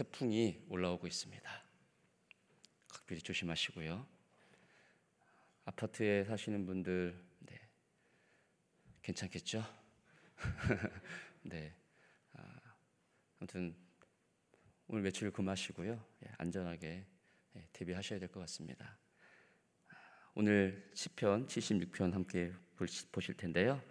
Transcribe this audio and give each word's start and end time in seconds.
태풍이 0.00 0.64
올라오고 0.70 1.06
있습니다. 1.06 1.62
각별히 2.88 3.20
조심하시고요. 3.20 4.06
아파트에 5.66 6.24
사시는 6.24 6.64
분들 6.64 7.22
네. 7.40 7.60
괜찮겠죠? 9.02 9.62
네. 11.42 11.74
아, 12.32 12.60
아무튼 13.40 13.76
오늘 14.86 15.02
외출 15.04 15.30
금하시고요. 15.30 16.02
예, 16.24 16.32
안전하게 16.38 17.04
예, 17.56 17.68
대비하셔야 17.74 18.18
될 18.18 18.30
것 18.30 18.40
같습니다. 18.40 18.96
아, 19.90 19.94
오늘 20.34 20.90
시편 20.94 21.46
76편 21.46 22.12
함께 22.12 22.54
보실 23.12 23.36
텐데요. 23.36 23.82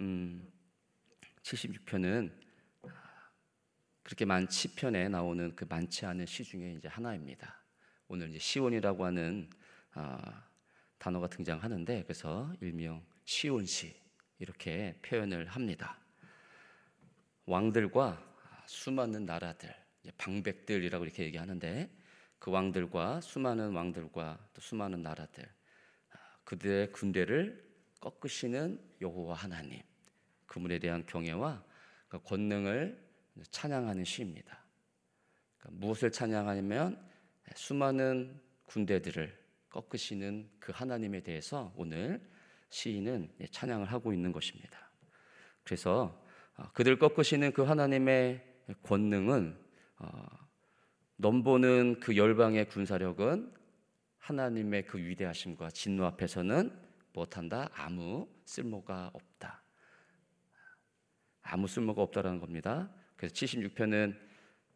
음, 0.00 0.52
76편은 1.42 2.47
그렇게 4.08 4.24
많 4.24 4.48
시편에 4.48 5.10
나오는 5.10 5.54
그 5.54 5.66
많지 5.68 6.06
않은 6.06 6.24
시 6.24 6.42
중에 6.42 6.72
이제 6.72 6.88
하나입니다. 6.88 7.62
오늘 8.06 8.30
이제 8.30 8.38
시온이라고 8.38 9.04
하는 9.04 9.50
아, 9.92 10.46
단어가 10.96 11.26
등장하는데 11.28 12.04
그래서 12.04 12.50
일명 12.62 13.04
시온시 13.26 13.94
이렇게 14.38 14.98
표현을 15.02 15.48
합니다. 15.48 15.98
왕들과 17.44 18.18
수많은 18.64 19.26
나라들, 19.26 19.76
방백들이라고 20.16 21.04
이렇게 21.04 21.24
얘기하는데 21.24 21.94
그 22.38 22.50
왕들과 22.50 23.20
수많은 23.20 23.74
왕들과 23.74 24.48
또 24.54 24.60
수많은 24.62 25.02
나라들 25.02 25.44
아, 26.12 26.16
그들의 26.44 26.92
군대를 26.92 27.62
꺾으시는 28.00 28.80
여호와 29.02 29.34
하나님 29.34 29.82
그분에 30.46 30.78
대한 30.78 31.04
경외와 31.04 31.62
그 32.08 32.22
권능을 32.22 33.07
찬양하는 33.50 34.04
시입니다. 34.04 34.64
그러니까 35.58 35.86
무엇을 35.86 36.10
찬양하냐면 36.12 37.02
수많은 37.54 38.40
군대들을 38.66 39.36
꺾으시는 39.70 40.50
그 40.58 40.72
하나님에 40.74 41.22
대해서 41.22 41.72
오늘 41.76 42.20
시인은 42.70 43.30
찬양을 43.50 43.86
하고 43.86 44.12
있는 44.12 44.32
것입니다. 44.32 44.90
그래서 45.62 46.24
어, 46.56 46.70
그들 46.72 46.98
꺾으시는 46.98 47.52
그 47.52 47.62
하나님의 47.62 48.44
권능은 48.82 49.56
어, 49.98 50.26
넘보는 51.16 52.00
그 52.00 52.16
열방의 52.16 52.68
군사력은 52.68 53.54
하나님의 54.18 54.86
그 54.86 54.98
위대하심과 54.98 55.70
진노 55.70 56.04
앞에서는 56.06 56.88
못한다 57.12 57.70
아무 57.74 58.28
쓸모가 58.44 59.10
없다. 59.12 59.62
아무 61.42 61.66
쓸모가 61.66 62.02
없다라는 62.02 62.40
겁니다. 62.40 62.90
그래서 63.18 63.34
76편은 63.34 64.16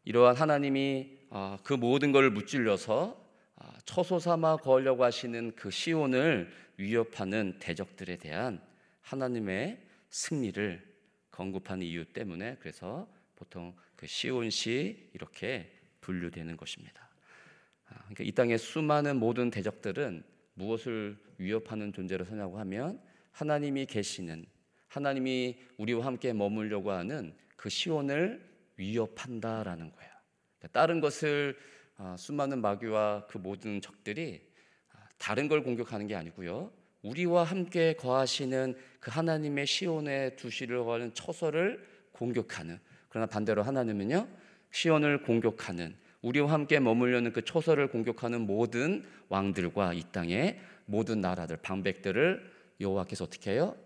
이러한 0.04 0.36
하나님이 0.36 1.16
어, 1.30 1.56
그 1.62 1.72
모든 1.72 2.12
것을 2.12 2.30
무찔러서 2.30 3.22
처소 3.84 4.18
삼아 4.18 4.58
거하려고 4.58 5.04
하시는 5.04 5.52
그 5.54 5.70
시온을 5.70 6.52
위협하는 6.76 7.56
대적들에 7.60 8.16
대한 8.16 8.60
하나님의 9.00 9.80
승리를 10.10 10.92
건급하는 11.30 11.86
이유 11.86 12.04
때문에 12.04 12.56
그래서 12.60 13.08
보통 13.36 13.74
그 13.96 14.06
시온시 14.06 15.10
이렇게 15.14 15.72
분류되는 16.00 16.56
것입니다. 16.56 17.08
아, 17.88 17.94
그러니까 18.00 18.24
이 18.24 18.32
땅의 18.32 18.58
수많은 18.58 19.16
모든 19.16 19.50
대적들은 19.50 20.24
무엇을 20.54 21.16
위협하는 21.38 21.92
존재로 21.92 22.24
서냐고 22.24 22.58
하면 22.58 23.00
하나님이 23.30 23.86
계시는 23.86 24.44
하나님이 24.88 25.56
우리와 25.78 26.04
함께 26.04 26.32
머물려고 26.32 26.90
하는 26.90 27.34
그 27.62 27.68
시온을 27.68 28.44
위협한다라는 28.76 29.92
거야. 29.92 30.08
그러니까 30.58 30.80
다른 30.80 31.00
것을 31.00 31.56
아, 31.96 32.16
수많은 32.18 32.60
마귀와 32.60 33.28
그 33.28 33.38
모든 33.38 33.80
적들이 33.80 34.42
아, 34.90 34.96
다른 35.16 35.46
걸 35.46 35.62
공격하는 35.62 36.08
게 36.08 36.16
아니고요. 36.16 36.72
우리와 37.02 37.44
함께 37.44 37.92
거하시는 37.92 38.74
그 38.98 39.12
하나님의 39.12 39.68
시온에 39.68 40.34
두시를 40.34 40.84
하는 40.88 41.14
처소를 41.14 41.86
공격하는 42.10 42.80
그러나 43.08 43.26
반대로 43.26 43.62
하나님은요 43.62 44.26
시온을 44.72 45.22
공격하는 45.22 45.94
우리와 46.22 46.50
함께 46.50 46.80
머물려는 46.80 47.32
그 47.32 47.44
초소를 47.44 47.90
공격하는 47.90 48.40
모든 48.40 49.04
왕들과 49.28 49.92
이 49.92 50.02
땅의 50.10 50.58
모든 50.86 51.20
나라들 51.20 51.58
방백들을 51.58 52.52
여호와께서 52.80 53.22
어떻게 53.22 53.52
해요? 53.52 53.76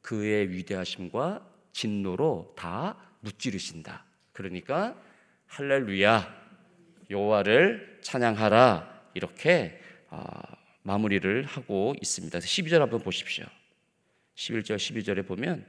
그의 0.00 0.48
위대하심과 0.48 1.46
진노로 1.74 2.54
다 2.56 3.07
무찌르신다. 3.20 4.04
그러니까 4.32 4.96
할렐루야 5.46 6.36
여호와를 7.10 7.98
찬양하라 8.02 9.10
이렇게 9.14 9.80
아, 10.10 10.42
마무리를 10.82 11.44
하고 11.44 11.94
있습니다. 12.00 12.38
12절 12.38 12.78
한번 12.78 13.00
보십시오. 13.00 13.44
11절 14.36 14.76
12절에 14.76 15.26
보면 15.26 15.64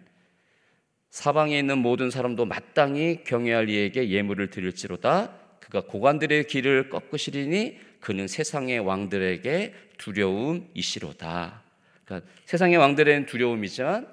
사방에 1.09 1.57
있는 1.57 1.79
모든 1.79 2.11
사람도 2.11 2.45
마땅히 2.45 3.23
경외할 3.23 3.69
이에게 3.69 4.09
예물을 4.09 4.49
드릴지로다 4.51 5.33
그가 5.59 5.81
고관들의 5.81 6.47
길을 6.47 6.89
꺾으시리니 6.89 7.79
그는 7.99 8.27
세상의 8.27 8.79
왕들에게 8.79 9.73
두려움이시로다. 9.97 11.63
그러니까 12.05 12.31
세상의 12.45 12.77
왕들에는 12.77 13.25
두려움이지만 13.25 14.07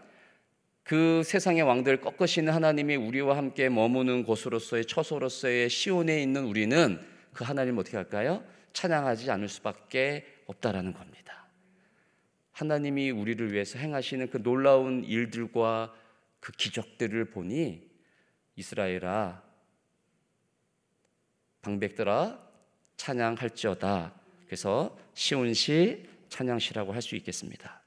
그 0.87 1.25
세상의 1.25 1.63
왕들을 1.63 2.01
꺾으시는 2.01 2.53
하나님이 2.53 2.95
우리와 2.95 3.37
함께 3.37 3.69
머무는 3.69 4.23
곳으로서의 4.23 4.87
처소로서의 4.87 5.69
시온에 5.69 6.23
있는 6.23 6.45
우리는 6.45 7.05
그 7.33 7.43
하나님 7.43 7.77
어떻게 7.77 7.97
할까요? 7.97 8.45
찬양하지 8.73 9.33
않을 9.33 9.49
수밖에 9.49 10.25
없다라는 10.47 10.93
겁니다. 10.93 11.49
하나님이 12.53 13.11
우리를 13.11 13.53
위해서 13.53 13.81
행하시는 13.81 14.31
그 14.31 14.41
놀라운 14.45 15.03
일들과 15.03 15.93
그 16.39 16.53
기적들을 16.53 17.31
보니 17.31 17.83
이스라엘아 18.55 19.43
방백들아 21.63 22.39
찬양할지어다. 22.97 24.15
그래서 24.47 24.97
시온시 25.15 26.09
찬양시라고 26.29 26.93
할 26.93 27.03
수 27.03 27.17
있겠습니다. 27.17 27.83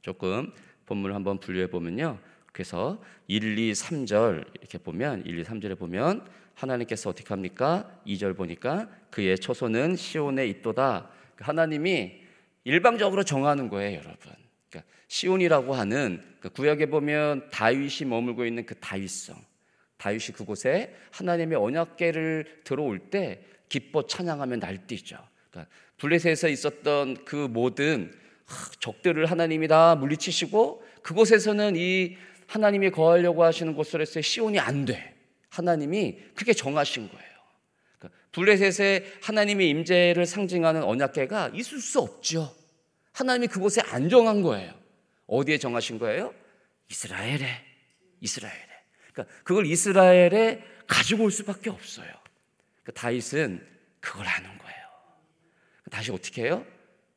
조금 0.00 0.50
본문을 0.86 1.14
한번 1.14 1.38
분류해 1.38 1.68
보면요. 1.68 2.18
그래서 2.52 3.02
1, 3.28 3.58
2, 3.58 3.72
3절 3.72 4.46
이렇게 4.58 4.78
보면 4.78 5.26
1, 5.26 5.38
2, 5.38 5.42
3절에 5.44 5.78
보면 5.78 6.26
하나님께서 6.54 7.10
어떻게 7.10 7.28
합니까? 7.28 8.00
2절 8.06 8.36
보니까 8.36 8.88
그의 9.10 9.38
초소는 9.38 9.96
시온에 9.96 10.46
있도다. 10.46 11.10
그 11.36 11.44
하나님이 11.44 12.22
일방적으로 12.64 13.24
정하는 13.24 13.68
거예요, 13.68 13.98
여러분. 13.98 14.32
그러니까 14.70 14.90
시온이라고 15.08 15.74
하는 15.74 16.22
그 16.40 16.48
구약에 16.48 16.86
보면 16.86 17.50
다윗이 17.50 18.08
머물고 18.08 18.46
있는 18.46 18.64
그 18.64 18.74
다윗성. 18.76 19.36
다윗이 19.98 20.28
그곳에 20.34 20.94
하나님의 21.12 21.58
언약궤를 21.58 22.62
들어올 22.64 22.98
때 22.98 23.42
기뻐 23.68 24.06
찬양하며 24.06 24.56
날뛰죠. 24.56 25.18
그러니까 25.50 25.70
블레셋에서 25.98 26.48
있었던 26.48 27.24
그 27.24 27.36
모든 27.36 28.12
적들을 28.80 29.26
하나님이 29.26 29.68
다 29.68 29.94
물리치시고 29.96 30.82
그곳에서는 31.02 31.74
이 31.76 32.16
하나님이 32.46 32.90
거하려고 32.90 33.44
하시는 33.44 33.74
곳으로서의 33.74 34.22
시온이 34.22 34.58
안 34.58 34.84
돼. 34.84 35.14
하나님이 35.48 36.18
그렇게 36.34 36.52
정하신 36.52 37.08
거예요. 37.08 37.30
그러니까 37.98 38.20
블레셋의 38.32 39.04
하나님의 39.22 39.68
임재를 39.70 40.26
상징하는 40.26 40.82
언약궤가 40.82 41.52
있을 41.54 41.80
수 41.80 42.00
없죠. 42.00 42.54
하나님이 43.12 43.48
그곳에 43.48 43.80
안 43.86 44.08
정한 44.08 44.42
거예요. 44.42 44.74
어디에 45.26 45.58
정하신 45.58 45.98
거예요? 45.98 46.34
이스라엘에. 46.90 47.64
이스라엘에. 48.20 48.66
그러니까 49.12 49.34
그걸 49.42 49.66
이스라엘에 49.66 50.62
가지고 50.86 51.24
올 51.24 51.30
수밖에 51.30 51.70
없어요. 51.70 52.08
그러니까 52.82 53.00
다윗은 53.00 53.66
그걸 54.00 54.26
아는 54.26 54.56
거예요. 54.58 54.76
다시 55.90 56.12
어떻게 56.12 56.42
해요? 56.42 56.64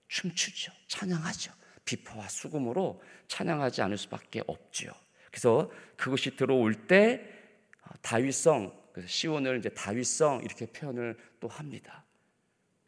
춤추죠. 0.09 0.71
찬양하죠. 0.87 1.53
비포와 1.85 2.27
수금으로 2.27 3.01
찬양하지 3.27 3.81
않을 3.83 3.97
수밖에 3.97 4.43
없죠. 4.45 4.91
그래서 5.31 5.71
그것이 5.95 6.35
들어올 6.35 6.73
때 6.87 7.25
어, 7.83 7.93
다윗성 8.01 8.77
시온을 9.05 9.59
이제 9.59 9.69
다윗성 9.69 10.41
이렇게 10.43 10.65
표현을 10.65 11.17
또 11.39 11.47
합니다. 11.47 12.03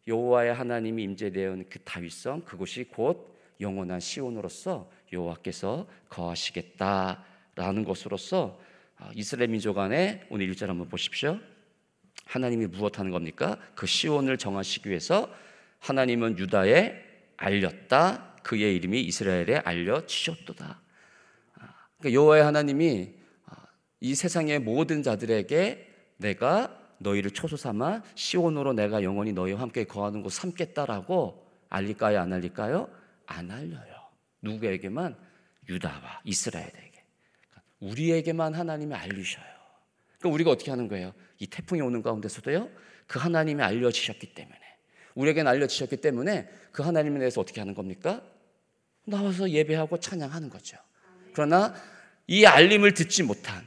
여호와의 0.07 0.53
하나님이 0.53 1.03
임재되어 1.03 1.63
그 1.69 1.79
다윗성 1.83 2.41
그곳이 2.41 2.83
곧 2.85 3.39
영원한 3.61 3.99
시온으로서 3.99 4.91
여호와께서 5.13 5.87
거하시겠다라는 6.09 7.85
것으로서 7.85 8.59
아, 8.97 9.11
이스라엘 9.15 9.49
민족 9.49 9.77
안에 9.77 10.25
오늘 10.29 10.47
일절 10.49 10.69
한번 10.69 10.89
보십시오. 10.89 11.39
하나님이 12.25 12.67
무엇 12.67 12.99
하는 12.99 13.11
겁니까? 13.11 13.57
그 13.75 13.85
시온을 13.85 14.37
정하시기 14.37 14.89
위해서 14.89 15.31
하나님은 15.79 16.37
유다에 16.37 17.10
알렸다. 17.41 18.35
그의 18.43 18.75
이름이 18.75 19.01
이스라엘에 19.01 19.57
알려지셨도다. 19.57 20.81
그러니까 21.97 22.13
여호와의 22.13 22.43
하나님이 22.43 23.13
아, 23.45 23.55
이 23.99 24.15
세상의 24.15 24.59
모든 24.59 25.03
자들에게 25.03 25.87
내가 26.17 26.77
너희를 26.99 27.31
초소 27.31 27.57
삼아 27.57 28.03
시온으로 28.13 28.73
내가 28.73 29.01
영원히 29.03 29.33
너희와 29.33 29.59
함께 29.59 29.85
거하는 29.85 30.21
곳 30.21 30.31
삼겠다라고 30.31 31.47
알릴까요? 31.69 32.19
안 32.19 32.31
알릴까요? 32.33 32.89
안 33.25 33.49
알려요. 33.49 33.95
누구에게만 34.41 35.15
유다와 35.67 36.21
이스라엘에게. 36.23 37.03
그러니까 37.49 37.63
우리에게만 37.79 38.53
하나님이 38.53 38.93
알리셔요. 38.93 39.45
그러니까 40.19 40.35
우리가 40.35 40.51
어떻게 40.51 40.69
하는 40.69 40.87
거예요? 40.87 41.13
이 41.39 41.47
태풍이 41.47 41.81
오는 41.81 42.03
가운데서도요. 42.03 42.69
그 43.07 43.19
하나님이 43.19 43.63
알려지셨기 43.63 44.33
때문에 44.35 44.60
우리에게는 45.15 45.49
알려지셨기 45.51 45.97
때문에 45.97 46.49
그 46.71 46.83
하나님에 46.83 47.19
대해서 47.19 47.41
어떻게 47.41 47.61
하는 47.61 47.73
겁니까? 47.73 48.21
나와서 49.05 49.49
예배하고 49.49 49.99
찬양하는 49.99 50.49
거죠. 50.49 50.77
그러나 51.33 51.73
이 52.27 52.45
알림을 52.45 52.93
듣지 52.93 53.23
못한 53.23 53.65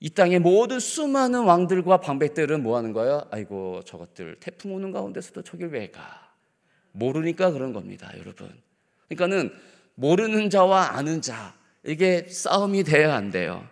이 0.00 0.10
땅의 0.10 0.38
모든 0.38 0.78
수많은 0.78 1.42
왕들과 1.42 2.00
방백들은 2.00 2.62
뭐 2.62 2.76
하는 2.76 2.92
거예요? 2.92 3.26
아이고 3.30 3.82
저것들 3.84 4.36
태풍 4.38 4.74
오는 4.74 4.92
가운데서도 4.92 5.42
저길 5.42 5.68
왜 5.68 5.90
가? 5.90 6.28
모르니까 6.92 7.50
그런 7.50 7.72
겁니다, 7.72 8.10
여러분. 8.18 8.50
그러니까는 9.08 9.52
모르는 9.94 10.50
자와 10.50 10.96
아는 10.96 11.20
자 11.20 11.54
이게 11.84 12.26
싸움이 12.28 12.84
돼야 12.84 13.14
안 13.14 13.30
돼요. 13.30 13.66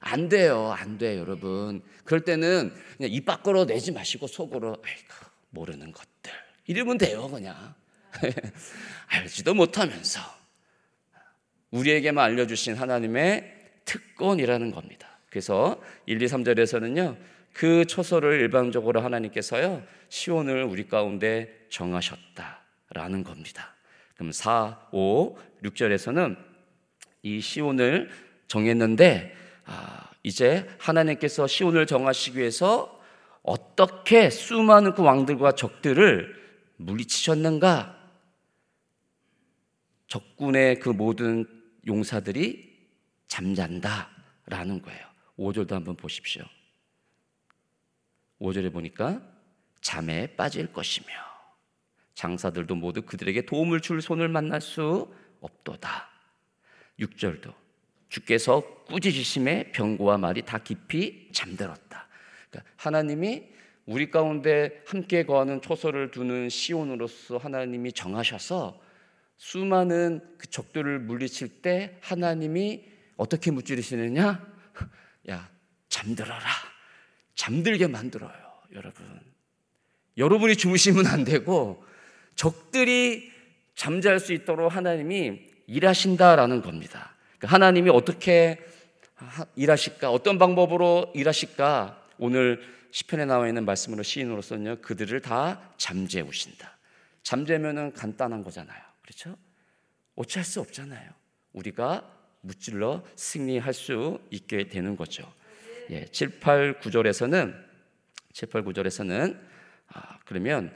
안 0.00 0.28
돼요, 0.28 0.72
안 0.76 0.98
돼, 0.98 1.18
여러분. 1.18 1.82
그럴 2.04 2.22
때는 2.22 2.72
그냥 2.96 3.12
입 3.12 3.24
밖으로 3.24 3.66
내지 3.66 3.92
마시고 3.92 4.26
속으로 4.26 4.76
아이고 4.84 5.31
모르는 5.52 5.92
것들 5.92 6.32
이러면 6.66 6.98
돼요, 6.98 7.28
그냥. 7.28 7.74
알지도 9.08 9.54
못하면서 9.54 10.20
우리에게만 11.70 12.24
알려주신 12.24 12.74
하나님의 12.74 13.62
특권이라는 13.84 14.70
겁니다. 14.70 15.08
그래서 15.30 15.80
1, 16.06 16.20
2, 16.20 16.26
3절에서는요, 16.26 17.16
그 17.52 17.86
초소를 17.86 18.40
일방적으로 18.40 19.00
하나님께서요, 19.00 19.82
시온을 20.08 20.64
우리 20.64 20.86
가운데 20.86 21.66
정하셨다라는 21.70 23.24
겁니다. 23.24 23.74
그럼 24.14 24.32
4, 24.32 24.88
5, 24.92 25.36
6절에서는 25.64 26.36
이 27.22 27.40
시온을 27.40 28.10
정했는데, 28.46 29.34
아, 29.64 30.10
이제 30.22 30.68
하나님께서 30.78 31.46
시온을 31.46 31.86
정하시기 31.86 32.38
위해서 32.38 33.01
어떻게 33.42 34.30
수많은 34.30 34.94
그 34.94 35.02
왕들과 35.02 35.52
적들을 35.52 36.42
물리치셨는가? 36.76 38.00
적군의 40.06 40.80
그 40.80 40.90
모든 40.90 41.46
용사들이 41.86 42.72
잠잔다 43.28 44.10
라는 44.46 44.82
거예요. 44.82 45.06
5절도 45.38 45.70
한번 45.70 45.96
보십시오. 45.96 46.44
5절에 48.40 48.72
보니까 48.72 49.22
잠에 49.80 50.36
빠질 50.36 50.72
것이며 50.72 51.08
장사들도 52.14 52.74
모두 52.74 53.02
그들에게 53.02 53.46
도움을 53.46 53.80
줄 53.80 54.02
손을 54.02 54.28
만날 54.28 54.60
수 54.60 55.12
없도다. 55.40 56.08
6절도 57.00 57.54
주께서 58.08 58.60
꾸짖으심에 58.84 59.72
병고와 59.72 60.18
말이 60.18 60.42
다 60.42 60.58
깊이 60.58 61.30
잠들었다. 61.32 62.06
그러니까 62.52 62.70
하나님이 62.76 63.48
우리 63.86 64.10
가운데 64.10 64.82
함께 64.86 65.24
거하는 65.24 65.60
초소를 65.60 66.10
두는 66.10 66.48
시온으로서 66.48 67.38
하나님이 67.38 67.92
정하셔서 67.92 68.80
수많은 69.38 70.20
그 70.38 70.48
적들을 70.48 71.00
물리칠 71.00 71.62
때 71.62 71.96
하나님이 72.00 72.84
어떻게 73.16 73.50
무찌르시느냐? 73.50 74.46
야, 75.30 75.50
잠들어라. 75.88 76.46
잠들게 77.34 77.88
만들어요, 77.88 78.32
여러분. 78.72 79.04
여러분이 80.16 80.56
주무시면 80.56 81.06
안 81.06 81.24
되고 81.24 81.84
적들이 82.36 83.32
잠잘 83.74 84.20
수 84.20 84.32
있도록 84.32 84.76
하나님이 84.76 85.40
일하신다라는 85.66 86.62
겁니다. 86.62 87.16
그러니까 87.38 87.54
하나님이 87.54 87.90
어떻게 87.90 88.60
일하실까? 89.56 90.10
어떤 90.10 90.38
방법으로 90.38 91.10
일하실까? 91.14 92.01
오늘 92.18 92.62
시편에 92.90 93.24
나와 93.24 93.48
있는 93.48 93.64
말씀으로 93.64 94.02
시인으로서는요. 94.02 94.82
그들을 94.82 95.20
다 95.20 95.74
잠재우신다. 95.78 96.78
잠재면은 97.22 97.92
간단한 97.92 98.44
거잖아요. 98.44 98.80
그렇죠? 99.02 99.36
어찌할 100.14 100.44
수 100.44 100.60
없잖아요. 100.60 101.10
우리가 101.52 102.08
무찔러 102.42 103.04
승리할 103.16 103.72
수 103.72 104.20
있게 104.30 104.68
되는 104.68 104.96
거죠. 104.96 105.32
예, 105.90 106.06
7, 106.06 106.40
8, 106.40 106.80
9절에서는 106.80 107.54
7, 108.32 108.48
8, 108.48 108.64
9절에서는 108.64 109.38
아, 109.88 110.18
그러면 110.24 110.74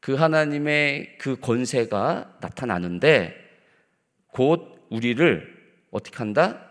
그 0.00 0.14
하나님의 0.14 1.18
그 1.18 1.38
권세가 1.40 2.38
나타나는데 2.40 3.34
곧 4.28 4.86
우리를 4.90 5.56
어떻게 5.90 6.16
한다? 6.18 6.65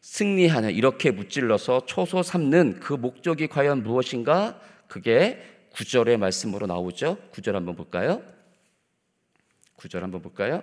승리하는 0.00 0.70
이렇게 0.70 1.10
무찔러서 1.10 1.86
초소 1.86 2.22
삼는 2.22 2.80
그 2.80 2.94
목적이 2.94 3.48
과연 3.48 3.82
무엇인가? 3.82 4.60
그게 4.86 5.42
9절의 5.72 6.16
말씀으로 6.16 6.66
나오죠. 6.66 7.16
9절 7.32 7.52
한번 7.52 7.76
볼까요? 7.76 8.22
9절 9.76 10.00
한번 10.00 10.22
볼까요? 10.22 10.62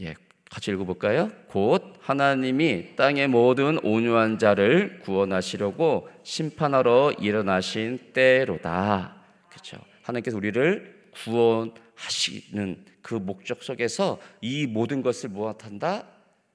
예, 0.00 0.14
같이 0.50 0.70
읽어볼까요? 0.70 1.30
곧 1.48 1.94
하나님이 2.00 2.96
땅의 2.96 3.28
모든 3.28 3.78
온유한 3.84 4.38
자를 4.38 5.00
구원하시려고 5.00 6.08
심판하러 6.22 7.12
일어나신 7.18 8.12
때로다. 8.12 9.16
그렇죠? 9.50 9.78
하나님께서 10.02 10.36
우리를 10.36 11.10
구원하시는 11.14 12.84
그 13.02 13.14
목적 13.14 13.62
속에서 13.62 14.20
이 14.40 14.66
모든 14.66 15.02
것을 15.02 15.30
무엇한다? 15.30 16.13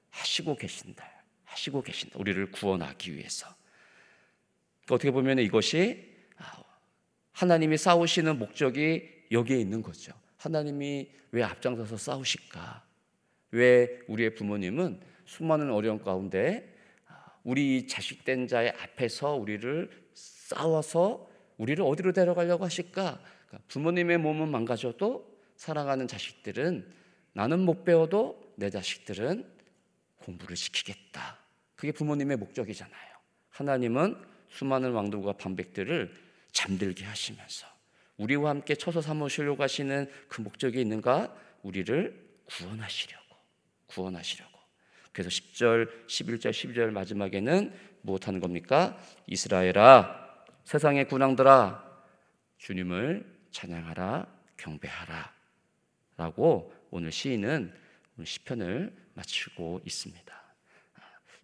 하시고 0.09 0.56
계신다. 0.56 1.09
하시고 1.45 1.81
계신다. 1.81 2.17
우리를 2.19 2.51
구원하기 2.51 3.15
위해서. 3.15 3.47
어떻게 4.89 5.11
보면 5.11 5.39
이것이 5.39 6.09
하나님이 7.31 7.77
싸우시는 7.77 8.38
목적이 8.38 9.09
여기에 9.31 9.57
있는 9.57 9.81
거죠. 9.81 10.11
하나님이 10.38 11.09
왜 11.31 11.44
앞장서서 11.44 11.97
싸우실까? 11.97 12.83
왜 13.51 14.00
우리의 14.07 14.35
부모님은 14.35 15.00
수많은 15.25 15.71
어려움 15.71 16.00
가운데 16.00 16.75
우리 17.44 17.88
자식된 17.88 18.47
자의 18.47 18.71
앞에서 18.71 19.35
우리를 19.35 19.89
싸워서 20.13 21.29
우리를 21.57 21.84
어디로 21.84 22.13
데려가려고 22.13 22.65
하실까? 22.65 23.22
그러니까 23.48 23.67
부모님의 23.67 24.17
몸은 24.17 24.50
망가져도 24.50 25.39
사랑하는 25.55 26.07
자식들은 26.07 26.91
나는 27.34 27.60
못 27.60 27.84
배워도 27.84 28.53
내 28.55 28.69
자식들은 28.69 29.45
공부를 30.29 30.55
시키겠다. 30.55 31.39
그게 31.75 31.91
부모님의 31.91 32.38
목적이잖아요. 32.38 33.09
하나님은 33.50 34.21
수많은 34.50 34.91
왕들과 34.91 35.33
반백들을 35.33 36.13
잠들게 36.51 37.05
하시면서 37.05 37.67
우리와 38.17 38.50
함께 38.51 38.75
쳐서 38.75 39.01
삼으시려고 39.01 39.63
하시는 39.63 40.09
그 40.27 40.41
목적이 40.41 40.81
있는가? 40.81 41.33
우리를 41.63 42.29
구원하시려고. 42.45 43.36
구원하시려고. 43.88 44.59
그래서 45.12 45.29
10절, 45.29 46.07
11절, 46.07 46.51
12절 46.51 46.91
마지막에는 46.91 47.74
무엇 48.01 48.27
하는 48.27 48.39
겁니까? 48.39 48.98
이스라엘아, 49.27 50.45
세상의 50.65 51.07
군왕들아, 51.07 51.83
주님을 52.57 53.25
찬양하라, 53.51 54.27
경배하라. 54.57 55.33
라고 56.17 56.74
오늘 56.91 57.12
시인은 57.12 57.74
시편을 58.25 58.95
마치고 59.13 59.81
있습니다. 59.85 60.55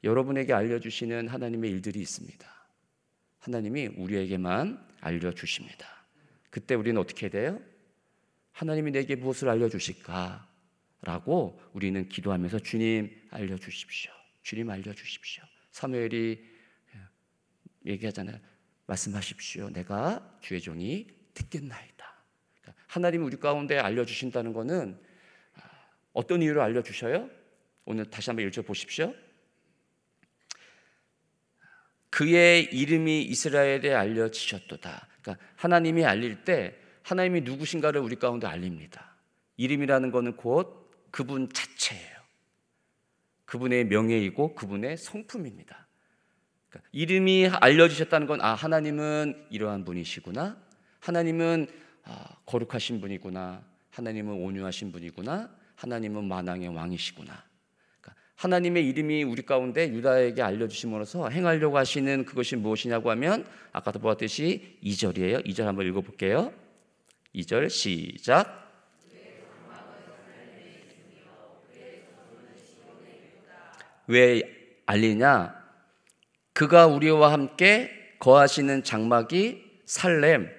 여러분에게 0.03 0.53
알려주시는 0.53 1.27
하나님의 1.27 1.71
일들이 1.71 1.99
있습니다. 1.99 2.47
하나님이 3.39 3.87
우리에게만 3.87 4.87
알려주십니다. 5.01 6.05
그때 6.49 6.75
우리는 6.75 6.99
어떻게 6.99 7.29
돼요? 7.29 7.59
하나님이 8.51 8.91
내게 8.91 9.15
무엇을 9.15 9.49
알려주실까? 9.49 10.49
라고 11.01 11.61
우리는 11.73 12.07
기도하면서 12.09 12.59
주님 12.59 13.27
알려주십시오. 13.29 14.11
주님 14.41 14.69
알려주십시오. 14.69 15.43
사무엘이 15.71 16.43
얘기하잖아요. 17.85 18.39
말씀하십시오. 18.87 19.69
내가 19.69 20.37
주의 20.41 20.61
종이 20.61 21.07
듣겠나이다. 21.33 22.23
그러니까 22.61 22.83
하나님이 22.87 23.23
우리 23.23 23.37
가운데 23.37 23.77
알려주신다는 23.77 24.53
것은 24.53 24.99
어떤 26.15 26.41
이유로 26.41 26.63
알려주셔요? 26.63 27.29
오늘 27.85 28.05
다시 28.09 28.29
한번 28.29 28.47
읽어 28.47 28.61
보십시오. 28.63 29.13
그의 32.09 32.63
이름이 32.73 33.23
이스라엘에 33.23 33.93
알려지셨도다. 33.93 35.07
그러니까 35.21 35.45
하나님이 35.57 36.05
알릴 36.05 36.45
때 36.45 36.75
하나님이 37.03 37.41
누구신가를 37.41 37.99
우리 37.99 38.15
가운데 38.15 38.47
알립니다. 38.47 39.15
이름이라는 39.57 40.11
것은 40.11 40.37
곧 40.37 40.89
그분 41.11 41.49
자체예요. 41.51 42.15
그분의 43.43 43.85
명예이고 43.85 44.55
그분의 44.55 44.97
성품입니다. 44.97 45.85
그러니까 46.69 46.89
이름이 46.93 47.49
알려주셨다는 47.49 48.25
건 48.27 48.41
아 48.41 48.53
하나님은 48.53 49.47
이러한 49.51 49.83
분이시구나. 49.83 50.57
하나님은 51.01 51.67
아, 52.03 52.37
거룩하신 52.45 53.01
분이구나. 53.01 53.63
하나님은 53.91 54.33
온유하신 54.33 54.93
분이구나. 54.93 55.64
하나님은 55.75 56.25
만왕의 56.25 56.69
왕이시구나. 56.69 57.43
그러니까 58.01 58.21
하나님의 58.35 58.87
이름이 58.87 59.23
우리 59.23 59.41
가운데 59.43 59.89
유다에게 59.89 60.41
알려주심으로써 60.41 61.29
행하려고 61.29 61.77
하시는 61.77 62.25
그것이 62.25 62.55
무엇이냐고 62.55 63.11
하면 63.11 63.45
아까도 63.71 63.99
보았듯이 63.99 64.79
2절이에요. 64.83 65.45
2절 65.45 65.63
한번 65.63 65.87
읽어볼게요. 65.87 66.53
2절 67.33 67.69
시작. 67.69 68.63
왜 74.07 74.43
알리냐? 74.85 75.55
그가 76.53 76.87
우리와 76.87 77.33
함께 77.33 77.91
거하시는 78.19 78.83
장막이 78.83 79.63
살렘, 79.85 80.49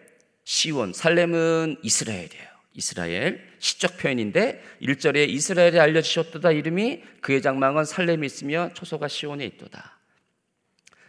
시온. 0.44 0.92
살렘은 0.92 1.76
이스라엘이에요. 1.82 2.46
이스라엘 2.74 3.45
시적 3.58 3.98
표현인데 3.98 4.62
1절에 4.82 5.28
이스라엘에 5.28 5.78
알려주셨도다 5.78 6.52
이름이 6.52 7.02
그의 7.20 7.42
장막은 7.42 7.84
살렘에 7.84 8.24
있으며 8.26 8.70
초소가 8.74 9.08
시온에 9.08 9.44
있도다. 9.44 9.98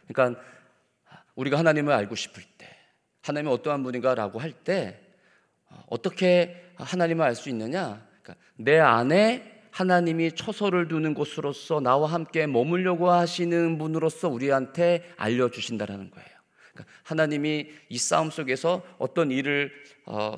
그러니까 0.08 0.42
우리가 1.36 1.58
하나님을 1.60 1.94
알고 1.94 2.16
싶을 2.16 2.44
때 2.58 2.68
하나님이 3.22 3.54
어떠한 3.54 3.84
분인가라고 3.84 4.40
할 4.40 4.54
때 4.64 5.00
어떻게 5.88 6.72
하나님을 6.76 7.26
알 7.26 7.36
수 7.36 7.50
있느냐? 7.50 8.06
그러니까 8.22 8.36
내 8.56 8.80
안에 8.80 9.62
하나님이 9.72 10.32
초소를 10.32 10.88
두는 10.88 11.14
곳으로서 11.14 11.80
나와 11.80 12.12
함께 12.12 12.48
머물려고 12.48 13.12
하시는 13.12 13.78
분으로서 13.78 14.30
우리한테 14.30 15.14
알려주신다라는 15.18 16.10
거예요. 16.10 16.30
그러니까 16.74 16.94
하나님이 17.04 17.68
이 17.90 17.98
싸움 17.98 18.32
속에서 18.32 18.84
어떤 18.98 19.30
일을 19.32 19.72
어, 20.06 20.38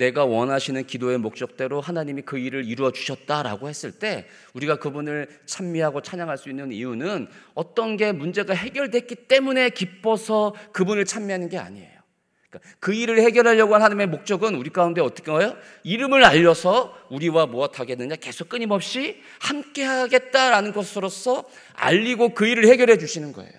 내가 0.00 0.24
원하시는 0.24 0.86
기도의 0.86 1.18
목적대로 1.18 1.82
하나님이 1.82 2.22
그 2.22 2.38
일을 2.38 2.64
이루어 2.64 2.90
주셨다라고 2.90 3.68
했을 3.68 3.92
때 3.92 4.26
우리가 4.54 4.78
그분을 4.78 5.28
찬미하고 5.44 6.00
찬양할 6.00 6.38
수 6.38 6.48
있는 6.48 6.72
이유는 6.72 7.28
어떤 7.52 7.98
게 7.98 8.10
문제가 8.12 8.54
해결됐기 8.54 9.14
때문에 9.28 9.68
기뻐서 9.68 10.54
그분을 10.72 11.04
찬미하는 11.04 11.50
게 11.50 11.58
아니에요. 11.58 12.00
그러니까 12.48 12.70
그 12.80 12.94
일을 12.94 13.20
해결하려고 13.20 13.74
하는 13.74 13.84
하나님의 13.84 14.06
목적은 14.06 14.54
우리 14.54 14.70
가운데 14.70 15.02
어떻게 15.02 15.30
해요? 15.32 15.54
이름을 15.82 16.24
알려서 16.24 16.96
우리와 17.10 17.44
무엇하겠느냐 17.46 18.16
계속 18.16 18.48
끊임없이 18.48 19.20
함께 19.38 19.84
하겠다라는 19.84 20.72
것으로서 20.72 21.44
알리고 21.74 22.30
그 22.30 22.46
일을 22.46 22.66
해결해 22.68 22.96
주시는 22.96 23.32
거예요. 23.32 23.52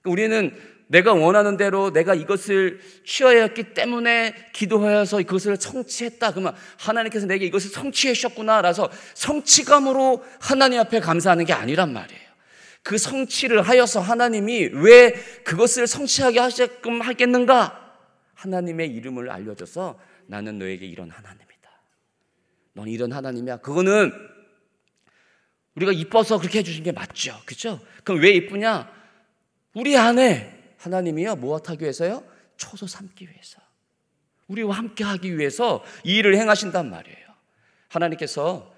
그러니까 0.00 0.10
우리는 0.10 0.79
내가 0.90 1.12
원하는 1.12 1.56
대로 1.56 1.92
내가 1.92 2.16
이것을 2.16 2.80
취하여 3.06 3.42
했기 3.42 3.74
때문에 3.74 4.34
기도하여서 4.52 5.18
그것을 5.18 5.56
성취했다. 5.56 6.32
그러면 6.32 6.56
하나님께서 6.80 7.26
내게 7.26 7.46
이것을 7.46 7.70
성취해 7.70 8.12
주셨구나 8.12 8.60
라서 8.60 8.90
성취감으로 9.14 10.24
하나님 10.40 10.80
앞에 10.80 10.98
감사하는 10.98 11.44
게 11.44 11.52
아니란 11.52 11.92
말이에요. 11.92 12.20
그 12.82 12.98
성취를 12.98 13.62
하여서 13.62 14.00
하나님이 14.00 14.70
왜 14.72 15.12
그것을 15.44 15.86
성취하게 15.86 16.40
하게끔 16.40 17.02
하겠는가? 17.02 17.94
하나님의 18.34 18.88
이름을 18.88 19.30
알려줘서 19.30 19.96
나는 20.26 20.58
너에게 20.58 20.86
이런 20.86 21.08
하나님이다. 21.10 21.70
넌 22.72 22.88
이런 22.88 23.12
하나님이야. 23.12 23.58
그거는 23.58 24.10
우리가 25.76 25.92
이뻐서 25.92 26.38
그렇게 26.38 26.58
해주신 26.58 26.82
게 26.82 26.90
맞죠. 26.90 27.36
그죠? 27.46 27.78
그럼 28.02 28.22
왜 28.22 28.30
이쁘냐? 28.30 28.90
우리 29.74 29.96
안에 29.96 30.59
하나님이요. 30.80 31.36
무엇하기 31.36 31.82
위해서요? 31.82 32.24
초소 32.56 32.86
삼기 32.86 33.28
위해서. 33.28 33.60
우리와 34.48 34.76
함께 34.76 35.04
하기 35.04 35.38
위해서 35.38 35.84
이 36.04 36.16
일을 36.16 36.36
행하신단 36.36 36.90
말이에요. 36.90 37.26
하나님께서 37.88 38.74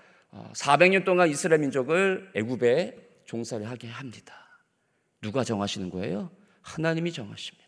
400년 0.55 1.05
동안 1.05 1.31
이스라엘 1.31 1.61
민족을 1.61 2.31
애굽에 2.35 2.97
종사를 3.25 3.69
하게 3.69 3.89
합니다. 3.89 4.35
누가 5.21 5.45
정하시는 5.45 5.91
거예요? 5.91 6.31
하나님이 6.63 7.13
정하십니다. 7.13 7.63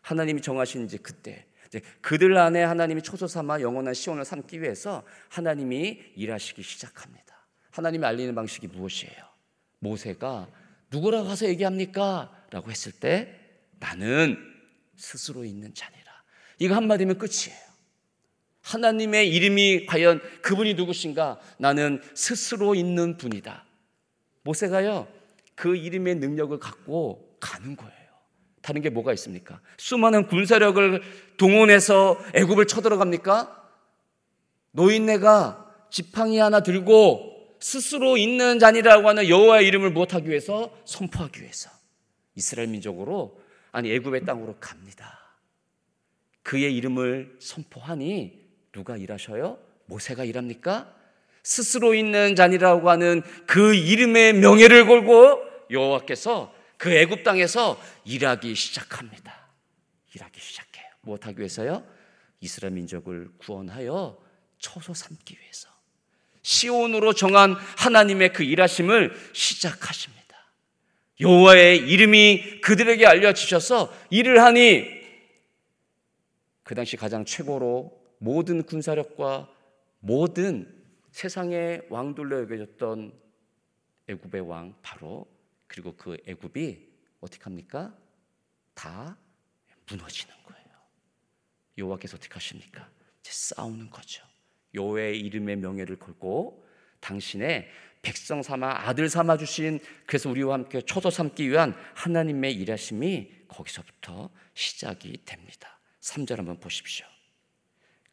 하나님이 0.00 0.40
정하신 0.40 0.84
이제 0.84 0.96
그때 0.98 1.46
이제 1.66 1.82
그들 2.00 2.36
안에 2.38 2.62
하나님이 2.62 3.02
초소 3.02 3.26
삼아 3.26 3.60
영원한 3.60 3.94
시온을 3.94 4.24
삼기 4.24 4.62
위해서 4.62 5.02
하나님이 5.28 6.12
일하시기 6.14 6.62
시작합니다. 6.62 7.46
하나님이 7.72 8.06
알리는 8.06 8.34
방식이 8.34 8.68
무엇이에요? 8.68 9.16
모세가 9.80 10.48
누구라고 10.90 11.28
가서 11.28 11.46
얘기합니까? 11.46 12.37
라고 12.50 12.70
했을 12.70 12.92
때 12.92 13.34
나는 13.78 14.38
스스로 14.96 15.44
있는 15.44 15.74
자니라. 15.74 16.04
이거 16.58 16.74
한마디면 16.74 17.18
끝이에요. 17.18 17.68
하나님의 18.62 19.28
이름이 19.34 19.86
과연 19.86 20.20
그분이 20.42 20.74
누구신가? 20.74 21.40
나는 21.58 22.02
스스로 22.14 22.74
있는 22.74 23.16
분이다. 23.16 23.64
모세가요, 24.42 25.08
그 25.54 25.76
이름의 25.76 26.16
능력을 26.16 26.58
갖고 26.58 27.36
가는 27.40 27.76
거예요. 27.76 27.92
다른 28.60 28.82
게 28.82 28.90
뭐가 28.90 29.12
있습니까? 29.14 29.60
수많은 29.78 30.26
군사력을 30.26 31.02
동원해서 31.38 32.18
애굽을 32.34 32.66
쳐들어갑니까? 32.66 33.70
노인네가 34.72 35.86
지팡이 35.90 36.38
하나 36.38 36.60
들고 36.60 37.56
스스로 37.60 38.16
있는 38.16 38.58
자니라고 38.58 39.08
하는 39.08 39.28
여호와의 39.28 39.66
이름을 39.68 39.90
무엇하기 39.90 40.28
위해서 40.28 40.76
선포하기 40.84 41.40
위해서 41.40 41.70
이스라엘 42.38 42.68
민족으로 42.68 43.42
아니 43.72 43.92
애굽의 43.92 44.24
땅으로 44.24 44.56
갑니다. 44.60 45.18
그의 46.44 46.74
이름을 46.76 47.36
선포하니 47.40 48.40
누가 48.70 48.96
일하셔요? 48.96 49.58
모세가 49.86 50.24
일합니까? 50.24 50.94
스스로 51.42 51.94
있는 51.94 52.36
자니라고 52.36 52.90
하는 52.90 53.22
그 53.46 53.74
이름의 53.74 54.34
명예를 54.34 54.86
걸고 54.86 55.42
여호와께서 55.70 56.54
그 56.76 56.92
애굽 56.92 57.24
땅에서 57.24 57.80
일하기 58.04 58.54
시작합니다. 58.54 59.48
일하기 60.14 60.40
시작해요. 60.40 60.86
무엇하기 61.00 61.38
위해서요? 61.38 61.84
이스라엘 62.40 62.72
민족을 62.74 63.30
구원하여 63.38 64.16
처소 64.60 64.94
삼기 64.94 65.36
위해서 65.40 65.68
시온으로 66.42 67.14
정한 67.14 67.54
하나님의 67.54 68.32
그 68.32 68.44
일하심을 68.44 69.14
시작하십니다. 69.32 70.27
여호와의 71.20 71.78
이름이 71.88 72.60
그들에게 72.60 73.04
알려주셔서 73.04 73.92
일을 74.10 74.42
하니 74.42 74.86
그 76.62 76.74
당시 76.74 76.96
가장 76.96 77.24
최고로 77.24 77.98
모든 78.18 78.62
군사력과 78.62 79.52
모든 80.00 80.72
세상의 81.10 81.86
왕들로 81.88 82.42
여겨졌던 82.42 83.12
애굽의 84.08 84.42
왕 84.42 84.74
바로 84.82 85.26
그리고 85.66 85.94
그 85.96 86.16
애굽이 86.26 86.88
어떻게 87.20 87.42
합니까? 87.44 87.96
다 88.74 89.16
무너지는 89.88 90.34
거예요. 90.44 90.66
여호와께서 91.78 92.16
어떻게 92.16 92.32
하십니까? 92.34 92.88
이제 93.20 93.32
싸우는 93.32 93.90
거죠. 93.90 94.22
여호와의 94.74 95.20
이름의 95.20 95.56
명예를 95.56 95.98
걸고 95.98 96.64
당신의 97.00 97.68
백성 98.02 98.42
삼아 98.42 98.88
아들 98.88 99.08
삼아 99.08 99.36
주신 99.36 99.80
그래서 100.06 100.30
우리와 100.30 100.54
함께 100.54 100.80
초도 100.80 101.10
삼기 101.10 101.48
위한 101.50 101.74
하나님의 101.94 102.54
일하심이 102.54 103.30
거기서부터 103.48 104.30
시작이 104.54 105.24
됩니다. 105.24 105.78
3절 106.00 106.36
한번 106.36 106.60
보십시오. 106.60 107.06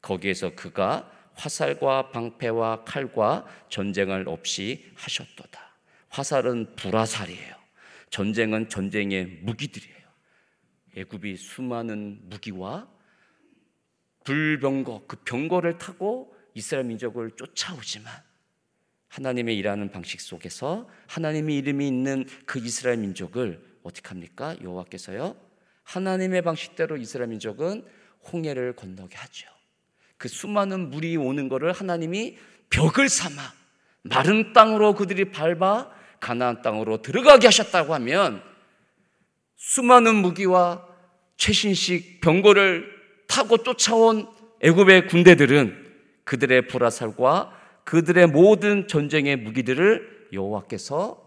거기에서 0.01 0.55
그가 0.55 1.11
화살과 1.33 2.11
방패와 2.11 2.83
칼과 2.85 3.45
전쟁을 3.69 4.27
없이 4.27 4.91
하셨도다. 4.95 5.75
화살은 6.09 6.75
불화살이에요. 6.75 7.55
전쟁은 8.09 8.69
전쟁의 8.69 9.25
무기들이에요. 9.41 9.95
애굽이 10.97 11.35
수많은 11.35 12.29
무기와 12.29 12.87
불병거 14.23 15.05
그 15.07 15.17
병거를 15.17 15.77
타고 15.77 16.33
이스라엘 16.53 16.85
민족을 16.85 17.31
쫓아오지만 17.31 18.11
하나님의 19.09 19.57
일하는 19.57 19.91
방식 19.91 20.19
속에서 20.21 20.89
하나님의 21.07 21.57
이름이 21.57 21.87
있는 21.87 22.25
그 22.45 22.59
이스라엘 22.59 22.97
민족을 22.97 23.61
어떻게 23.83 24.09
합니까? 24.09 24.55
여호와께서요. 24.61 25.35
하나님의 25.83 26.41
방식대로 26.41 26.97
이스라엘 26.97 27.29
민족은 27.29 27.85
홍해를 28.31 28.75
건너게 28.75 29.15
하죠. 29.15 29.47
그 30.17 30.27
수많은 30.27 30.89
물이 30.89 31.17
오는 31.17 31.49
것을 31.49 31.71
하나님이 31.71 32.37
벽을 32.69 33.09
삼아 33.09 33.41
마른 34.03 34.53
땅으로 34.53 34.95
그들이 34.95 35.31
밟아 35.31 35.91
가나안 36.19 36.61
땅으로 36.61 37.01
들어가게 37.01 37.47
하셨다고 37.47 37.93
하면 37.95 38.41
수많은 39.55 40.15
무기와 40.15 40.87
최신식 41.37 42.21
병거를 42.21 42.85
타고 43.27 43.57
쫓아온 43.57 44.27
애굽의 44.61 45.07
군대들은 45.07 45.85
그들의 46.23 46.67
불화살과 46.67 47.64
그들의 47.85 48.27
모든 48.27 48.87
전쟁의 48.87 49.37
무기들을 49.37 50.29
여호와께서 50.33 51.23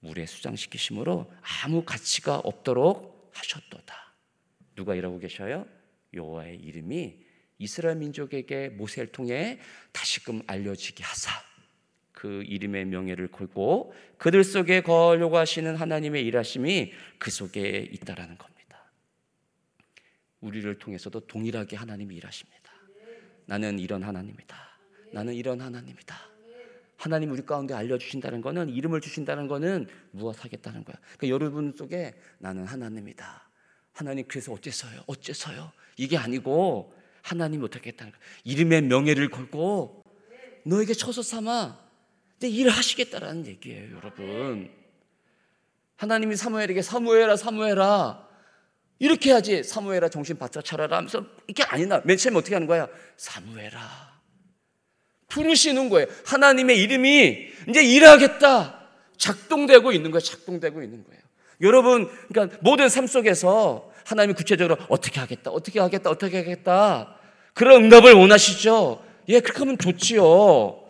물에 0.00 0.26
수장시키심으로 0.26 1.30
아무 1.64 1.84
가치가 1.84 2.38
없도록 2.38 3.30
하셨도다. 3.34 4.14
누가 4.76 4.94
이라고 4.94 5.18
계셔요? 5.18 5.66
여호와의 6.14 6.56
이름이 6.56 7.16
이스라엘 7.58 7.96
민족에게 7.96 8.68
모세를 8.68 9.10
통해 9.10 9.58
다시금 9.92 10.42
알려지게 10.46 11.02
하사 11.02 11.32
그 12.12 12.42
이름의 12.44 12.86
명예를 12.86 13.30
걸고 13.30 13.92
그들 14.18 14.44
속에 14.44 14.80
거하려고 14.82 15.36
하시는 15.36 15.74
하나님의 15.76 16.24
일하심이 16.24 16.92
그 17.18 17.30
속에 17.30 17.88
있다라는 17.92 18.38
겁니다. 18.38 18.92
우리를 20.40 20.78
통해서도 20.78 21.26
동일하게 21.26 21.76
하나님이 21.76 22.16
일하십니다. 22.16 22.72
나는 23.46 23.78
이런 23.78 24.04
하나님이다. 24.04 24.77
나는 25.12 25.34
이런 25.34 25.60
하나님이다. 25.60 26.16
하나님 26.96 27.30
우리 27.30 27.42
가운데 27.42 27.74
알려주신다는 27.74 28.40
것은 28.40 28.68
이름을 28.70 29.00
주신다는 29.00 29.46
것은 29.46 29.86
무엇 30.10 30.44
하겠다는 30.44 30.84
거야. 30.84 30.96
그러니까 31.16 31.28
여러분 31.28 31.72
속에 31.76 32.14
나는 32.38 32.64
하나님이다. 32.64 33.48
하나님 33.92 34.26
그래서 34.26 34.52
어째서요? 34.52 35.04
어째서요? 35.06 35.72
이게 35.96 36.16
아니고 36.16 36.92
하나님 37.22 37.62
어떻게 37.62 37.90
했다는 37.90 38.12
거야. 38.12 38.20
이름의 38.44 38.82
명예를 38.82 39.30
걸고 39.30 40.02
너에게 40.64 40.92
처소 40.92 41.22
삼아 41.22 41.78
내 42.40 42.48
일을 42.48 42.70
하시겠다라는 42.70 43.46
얘기예요, 43.46 43.96
여러분. 43.96 44.70
하나님이 45.96 46.36
사무엘에게 46.36 46.82
사무엘아 46.82 47.36
사무엘아 47.36 48.28
이렇게 49.00 49.30
해야지 49.30 49.62
사무엘아 49.64 50.08
정신 50.08 50.36
바짝 50.38 50.64
차려라 50.64 50.96
하면서 50.96 51.24
이게 51.46 51.62
아니다. 51.64 52.00
맨 52.04 52.16
처음에 52.16 52.38
어떻게 52.38 52.54
하는 52.54 52.66
거야? 52.66 52.88
사무엘아 53.16 54.17
부르시는 55.28 55.88
거예요. 55.88 56.06
하나님의 56.26 56.80
이름이 56.80 57.48
이제 57.68 57.82
일하겠다. 57.82 58.78
작동되고 59.16 59.92
있는 59.92 60.10
거예요. 60.10 60.20
작동되고 60.20 60.82
있는 60.82 61.04
거예요. 61.04 61.20
여러분, 61.60 62.08
그러니까 62.28 62.56
모든 62.62 62.88
삶 62.88 63.06
속에서 63.06 63.92
하나님이 64.04 64.34
구체적으로 64.34 64.76
어떻게 64.88 65.20
하겠다, 65.20 65.50
어떻게 65.50 65.80
하겠다, 65.80 66.10
어떻게 66.10 66.36
하겠다. 66.38 67.14
그런 67.52 67.84
응답을 67.84 68.14
원하시죠? 68.14 69.04
예, 69.28 69.40
그렇게 69.40 69.58
하면 69.58 69.76
좋지요. 69.76 70.82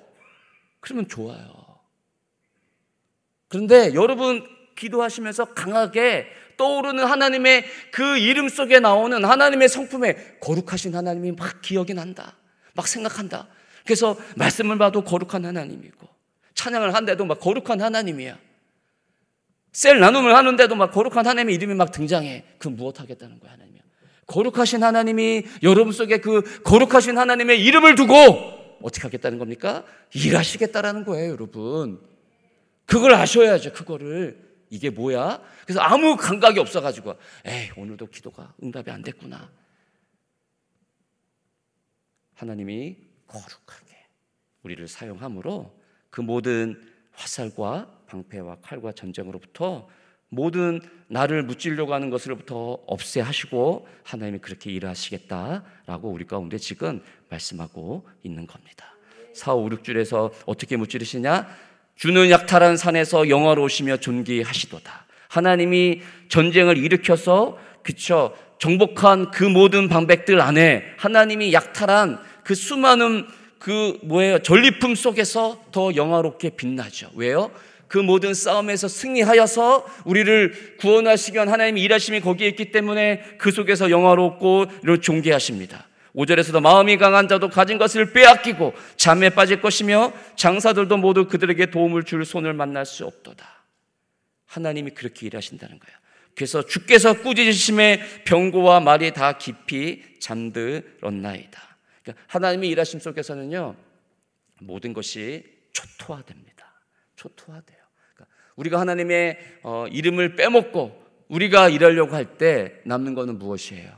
그러면 0.81 1.09
좋아요. 1.09 1.59
그런데 3.49 3.95
여러분 3.95 4.47
기도하시면서 4.77 5.55
강하게 5.55 6.27
떠오르는 6.59 7.05
하나님의 7.05 7.65
그 7.93 8.19
이름 8.19 8.49
속에 8.49 8.79
나오는 8.79 9.25
하나님의 9.25 9.69
성품에 9.69 10.39
거룩하신 10.41 10.95
하나님이 10.95 11.33
막 11.33 11.63
기억이 11.63 11.95
난다. 11.95 12.37
막 12.75 12.87
생각한다. 12.87 13.49
그래서 13.89 14.19
말씀을 14.37 14.77
봐도 14.77 15.03
거룩한 15.03 15.47
하나님이고 15.47 16.07
찬양을 16.53 16.95
한데도 16.95 17.25
막 17.25 17.41
거룩한 17.41 17.81
하나님이야. 17.81 18.39
셀 19.73 19.99
나눔을 19.99 20.37
하는데도 20.37 20.75
막 20.75 20.91
거룩한 20.93 21.27
하나님의 21.27 21.55
이름이 21.55 21.75
막 21.75 21.91
등장해. 21.91 22.45
그 22.59 22.69
무엇 22.69 23.01
하겠다는 23.01 23.41
거야, 23.41 23.53
하나님이. 23.53 23.79
거룩하신 24.27 24.83
하나님이 24.83 25.45
여러분 25.63 25.93
속에 25.93 26.19
그 26.19 26.63
거룩하신 26.65 27.17
하나님의 27.17 27.65
이름을 27.65 27.95
두고 27.95 28.13
어떻게 28.83 29.05
하겠다는 29.05 29.39
겁니까? 29.39 29.85
일하시겠다라는 30.15 31.07
거예요, 31.07 31.33
여러분. 31.33 32.03
그걸 32.85 33.15
아셔야죠, 33.15 33.73
그거를. 33.73 34.49
이게 34.69 34.91
뭐야? 34.91 35.41
그래서 35.65 35.81
아무 35.81 36.17
감각이 36.17 36.61
없어가지고, 36.61 37.15
에이, 37.47 37.71
오늘도 37.79 38.09
기도가 38.09 38.53
응답이 38.63 38.91
안 38.91 39.01
됐구나. 39.01 39.51
하나님이 42.35 43.08
거룩하게 43.29 43.97
우리를 44.63 44.89
사용함으로 44.89 45.79
그 46.11 46.21
모든 46.21 46.81
화살과 47.13 48.03
방패와 48.09 48.57
칼과 48.63 48.93
전쟁으로부터 48.93 49.89
모든 50.31 50.81
나를 51.09 51.43
무찌려고 51.43 51.95
하는 51.95 52.11
것으로부터 52.11 52.79
없애하시고 52.87 53.89
하나님이 54.05 54.39
그렇게 54.39 54.71
일하시겠다라고 54.71 56.11
우리 56.11 56.27
가운데 56.27 56.59
지금 56.59 57.03
말씀하고 57.31 58.07
있는 58.23 58.47
겁니다. 58.47 58.95
4, 59.35 59.55
5, 59.55 59.69
6줄에서 59.71 60.33
어떻게 60.47 60.77
무찌르시냐? 60.77 61.49
주는 61.97 62.31
약탈한 62.31 62.77
산에서 62.77 63.29
영화로우시며 63.29 63.99
존귀하시도다. 63.99 65.07
하나님이 65.29 66.03
전쟁을 66.29 66.79
일으켜서 66.79 67.59
그쵸 67.83 68.37
정복한 68.59 69.31
그 69.31 69.45
모든 69.45 69.89
방백들 69.89 70.41
안에 70.41 70.85
하나님이 70.99 71.53
약탈한 71.53 72.19
그 72.49 72.55
수많은 72.55 73.27
그 73.59 73.99
뭐예요? 74.05 74.39
전리품 74.39 74.95
속에서 74.95 75.63
더 75.71 75.95
영화롭게 75.95 76.49
빛나죠. 76.49 77.11
왜요? 77.15 77.51
그 77.89 77.99
모든 77.99 78.33
싸움에서 78.33 78.89
승리하여서 78.89 79.85
우리를 80.07 80.77
구원하시기 80.79 81.35
위한 81.35 81.51
하나님의 81.51 81.83
일하심이 81.83 82.23
거기에 82.23 82.49
있기 82.49 82.73
때문에 82.73 83.37
그 83.37 83.51
속에서 83.51 83.91
영화롭고 83.91 84.65
존귀하십니다. 85.03 85.89
5절에서도 86.17 86.63
마음이 86.63 86.97
강한 86.97 87.29
자도 87.29 87.51
가진 87.51 87.77
것을 87.77 88.15
빼앗기고 88.15 88.73
잠에 88.97 89.29
빠질 89.29 89.61
것이며 89.61 90.15
장사들도 90.37 90.97
모두 90.97 91.29
그들에게 91.29 91.67
도움을 91.67 92.05
줄 92.05 92.25
손을 92.25 92.55
만날 92.55 92.87
수 92.87 93.05
없도다. 93.05 93.47
하나님이 94.47 94.93
그렇게 94.93 95.27
일하신다는 95.27 95.79
거예요. 95.79 95.99
그래서 96.35 96.65
주께서 96.65 97.13
꾸짖으심에 97.13 98.23
병고와 98.25 98.81
말이 98.81 99.13
다 99.13 99.37
깊이 99.37 100.03
잠들었나이다. 100.19 101.68
그러니까 102.09 102.25
하나님의 102.29 102.71
일하심 102.71 103.01
속에서는요 103.01 103.77
모든 104.61 104.93
것이 104.93 105.45
초토화됩니다. 105.73 106.73
초토화돼요. 107.17 107.79
그러니까 108.15 108.35
우리가 108.57 108.81
하나님의 108.81 109.39
어, 109.63 109.87
이름을 109.89 110.37
빼먹고 110.37 111.07
우리가 111.29 111.69
일하려고 111.69 112.15
할 112.15 112.39
때 112.39 112.81
남는 112.87 113.15
것은 113.15 113.39
무엇이에요? 113.39 113.93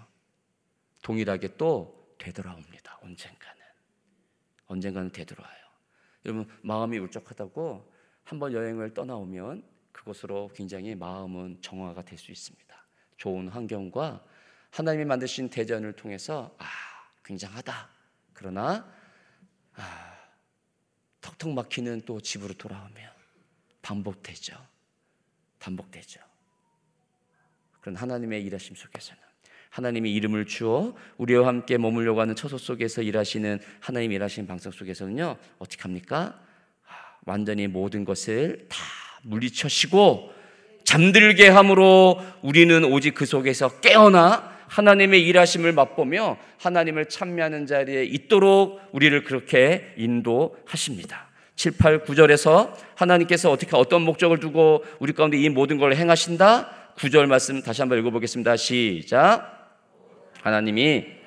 동일하게 1.02 1.56
또 1.56 2.14
되돌아옵니다. 2.18 2.98
언젠가는 3.02 3.62
언젠가는 4.66 5.10
되돌아와요. 5.10 5.56
여러분 6.26 6.48
마음이 6.62 6.98
울적하다고 6.98 7.92
한번 8.24 8.52
여행을 8.52 8.92
떠나오면 8.94 9.62
그곳으로 9.92 10.50
굉장히 10.54 10.94
마음은 10.94 11.58
정화가 11.62 12.02
될 12.02 12.18
수 12.18 12.30
있습니다. 12.32 12.86
좋은 13.16 13.48
환경과 13.48 14.24
하나님이 14.70 15.04
만드신 15.04 15.48
대전을 15.50 15.92
통해서 15.94 16.54
아 16.58 16.66
굉장하다 17.24 17.99
그러나 18.40 18.90
아, 19.76 20.16
턱턱 21.20 21.52
막히는 21.52 22.02
또 22.06 22.22
집으로 22.22 22.54
돌아오면 22.54 23.10
반복되죠. 23.82 24.56
반복되죠. 25.58 26.20
그런 27.82 27.96
하나님의 27.96 28.42
일하심 28.44 28.76
속에서는 28.76 29.20
하나님의 29.68 30.14
이름을 30.14 30.46
주어 30.46 30.96
우리와 31.18 31.48
함께 31.48 31.76
머물려고 31.76 32.22
하는 32.22 32.34
처소 32.34 32.56
속에서 32.56 33.02
일하시는 33.02 33.60
하나님 33.78 34.10
일하시는 34.12 34.48
방송 34.48 34.72
속에서는요 34.72 35.36
어떻게 35.58 35.82
합니까? 35.82 36.40
아, 36.88 37.18
완전히 37.26 37.66
모든 37.66 38.06
것을 38.06 38.66
다 38.70 38.78
물리쳐시고 39.22 40.32
잠들게 40.84 41.46
함으로 41.48 42.18
우리는 42.40 42.84
오직 42.84 43.14
그 43.14 43.26
속에서 43.26 43.80
깨어나 43.80 44.59
하나님의 44.70 45.26
일하심을 45.26 45.72
맛보며 45.72 46.38
하나님을 46.58 47.08
찬미하는 47.08 47.66
자리에 47.66 48.04
있도록 48.04 48.80
우리를 48.92 49.24
그렇게 49.24 49.92
인도하십니다. 49.96 51.28
7, 51.56 51.72
8, 51.76 52.04
9절에서 52.04 52.72
하나님께서 52.94 53.50
어떻게 53.50 53.76
어떤 53.76 54.02
목적을 54.02 54.38
두고 54.38 54.84
우리 55.00 55.12
가운데 55.12 55.36
이 55.36 55.48
모든 55.48 55.76
걸 55.76 55.94
행하신다? 55.94 56.94
9절 56.96 57.26
말씀 57.26 57.60
다시 57.62 57.82
한번 57.82 57.98
읽어보겠습니다. 57.98 58.56
시작. 58.56 59.58
하나님이 60.42 61.19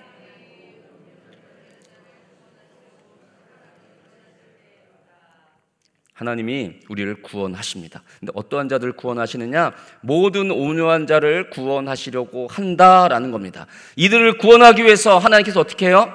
하나님이 6.14 6.80
우리를 6.90 7.22
구원하십니다. 7.22 8.04
근데 8.20 8.32
어떠한 8.36 8.70
자들을 8.70 8.94
구원하시느냐? 8.94 9.74
모든 10.02 10.52
온유한 10.52 11.08
자를 11.08 11.50
구원하시려고 11.50 12.48
한다라는 12.48 13.32
겁니다. 13.32 13.66
이들을 13.96 14.38
구원하기 14.38 14.84
위해서 14.84 15.18
하나님께서 15.18 15.60
어떻게 15.60 15.88
해요? 15.88 16.14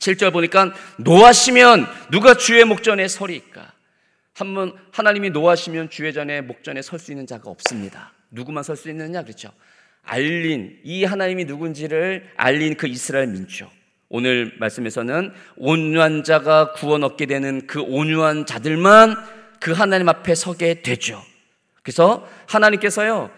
7절 0.00 0.32
보니까 0.32 0.72
노하시면 0.98 1.86
누가 2.10 2.34
주의 2.34 2.64
목전에 2.64 3.06
서리까? 3.08 3.72
한번 4.34 4.72
하나님이 4.92 5.30
노하시면 5.30 5.90
주의 5.90 6.12
전에 6.12 6.40
목전에 6.40 6.80
설 6.80 6.98
수 6.98 7.10
있는 7.10 7.26
자가 7.26 7.50
없습니다. 7.50 8.12
누구만 8.30 8.62
설 8.62 8.76
수 8.76 8.88
있느냐 8.90 9.22
그렇죠? 9.22 9.50
알린 10.02 10.78
이 10.84 11.04
하나님이 11.04 11.44
누군지를 11.44 12.30
알린 12.36 12.76
그 12.76 12.86
이스라엘 12.86 13.26
민족. 13.26 13.68
오늘 14.08 14.56
말씀에서는 14.58 15.32
온유한 15.56 16.24
자가 16.24 16.72
구원 16.72 17.04
얻게 17.04 17.26
되는 17.26 17.66
그 17.66 17.80
온유한 17.80 18.46
자들만 18.46 19.16
그 19.60 19.72
하나님 19.72 20.08
앞에 20.08 20.34
서게 20.34 20.82
되죠. 20.82 21.22
그래서 21.82 22.26
하나님께서요, 22.48 23.30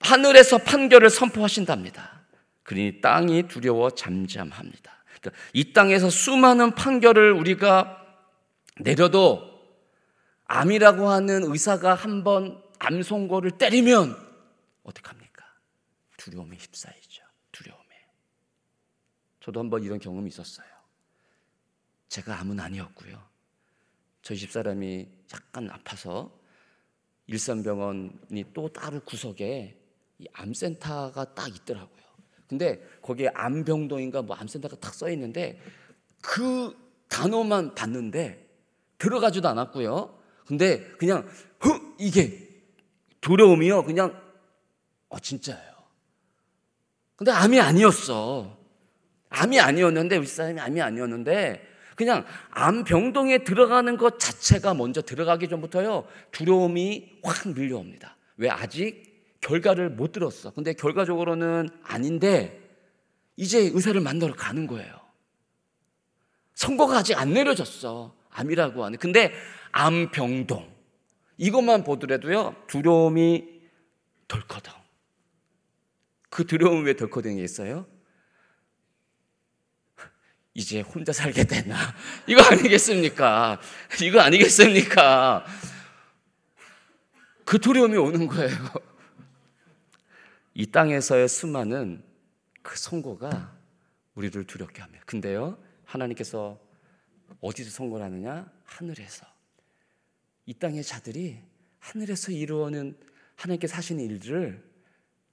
하늘에서 0.00 0.58
판결을 0.58 1.10
선포하신답니다. 1.10 2.22
그러니 2.62 3.00
땅이 3.00 3.48
두려워 3.48 3.90
잠잠합니다. 3.90 5.04
그러니까 5.20 5.42
이 5.52 5.72
땅에서 5.72 6.08
수많은 6.08 6.74
판결을 6.74 7.32
우리가 7.32 7.96
내려도 8.78 9.42
암이라고 10.46 11.08
하는 11.08 11.44
의사가 11.44 11.94
한번 11.94 12.62
암송거를 12.78 13.52
때리면 13.52 14.16
어떡합니까? 14.82 15.44
두려움에. 16.16 16.56
두려움에. 16.56 16.99
저도 19.40 19.60
한번 19.60 19.82
이런 19.82 19.98
경험이 19.98 20.28
있었어요. 20.28 20.66
제가 22.08 22.38
암은 22.40 22.60
아니었고요. 22.60 23.20
저희 24.22 24.38
집사람이 24.38 25.08
약간 25.32 25.70
아파서 25.70 26.30
일산병원이 27.26 28.52
또 28.52 28.68
따로 28.72 29.00
구석에 29.00 29.76
이 30.18 30.26
암센터가 30.32 31.34
딱 31.34 31.48
있더라고요. 31.56 32.00
근데 32.48 32.84
거기에 33.00 33.28
암병동인가 33.34 34.22
뭐 34.22 34.36
암센터가 34.36 34.76
딱 34.76 34.92
써 34.94 35.08
있는데 35.10 35.60
그 36.20 36.76
단어만 37.08 37.74
봤는데 37.74 38.48
들어가지도 38.98 39.48
않았고요. 39.48 40.18
근데 40.46 40.84
그냥 40.98 41.26
흑 41.60 41.96
이게 41.98 42.48
두려움이요. 43.20 43.84
그냥 43.84 44.20
어 45.08 45.18
진짜예요. 45.18 45.70
근데 47.16 47.30
암이 47.30 47.60
아니었어. 47.60 48.58
암이 49.30 49.58
아니었는데 49.58 50.16
우리 50.16 50.26
사람이 50.26 50.60
암이 50.60 50.80
아니었는데 50.80 51.66
그냥 51.96 52.24
암 52.50 52.84
병동에 52.84 53.44
들어가는 53.44 53.96
것 53.96 54.18
자체가 54.18 54.74
먼저 54.74 55.02
들어가기 55.02 55.48
전부터요 55.48 56.06
두려움이 56.32 57.20
확 57.22 57.48
밀려옵니다. 57.48 58.16
왜 58.36 58.48
아직 58.48 59.38
결과를 59.40 59.90
못 59.90 60.12
들었어. 60.12 60.50
근데 60.52 60.72
결과적으로는 60.72 61.68
아닌데 61.82 62.60
이제 63.36 63.58
의사를 63.58 63.98
만나러 64.00 64.34
가는 64.34 64.66
거예요. 64.66 65.00
선거가 66.54 66.98
아직 66.98 67.18
안 67.18 67.32
내려졌어. 67.32 68.14
암이라고 68.30 68.84
하는. 68.84 68.98
근데 68.98 69.32
암 69.72 70.10
병동 70.10 70.70
이것만 71.38 71.84
보더라도요 71.84 72.54
두려움이 72.66 73.60
덜커덩. 74.28 74.74
그 76.28 76.46
두려움은 76.46 76.84
왜 76.84 76.96
덜커덩이 76.96 77.42
있어요? 77.42 77.86
이제 80.54 80.80
혼자 80.80 81.12
살게 81.12 81.44
됐나? 81.44 81.76
이거 82.26 82.42
아니겠습니까? 82.42 83.60
이거 84.02 84.20
아니겠습니까? 84.20 85.44
그 87.44 87.58
두려움이 87.58 87.96
오는 87.96 88.26
거예요. 88.26 88.56
이 90.54 90.66
땅에서의 90.66 91.28
수많은 91.28 92.02
그 92.62 92.76
선고가 92.76 93.56
우리를 94.14 94.44
두렵게 94.44 94.82
합니다. 94.82 95.02
근데요, 95.06 95.58
하나님께서 95.84 96.60
어디서 97.40 97.70
선고를 97.70 98.04
하느냐? 98.04 98.50
하늘에서. 98.64 99.26
이 100.46 100.54
땅의 100.54 100.82
자들이 100.82 101.40
하늘에서 101.78 102.32
이루어는 102.32 102.98
하나님께서 103.36 103.76
하시는 103.76 104.04
일들을 104.04 104.62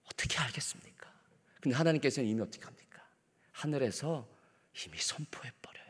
어떻게 0.05 0.37
알겠습니까? 0.37 1.11
근데 1.59 1.75
하나님께서는 1.75 2.29
이미 2.29 2.41
어떻게 2.41 2.63
합니까? 2.63 3.05
하늘에서 3.51 4.27
이미 4.85 4.97
선포해 4.97 5.51
버려요. 5.61 5.85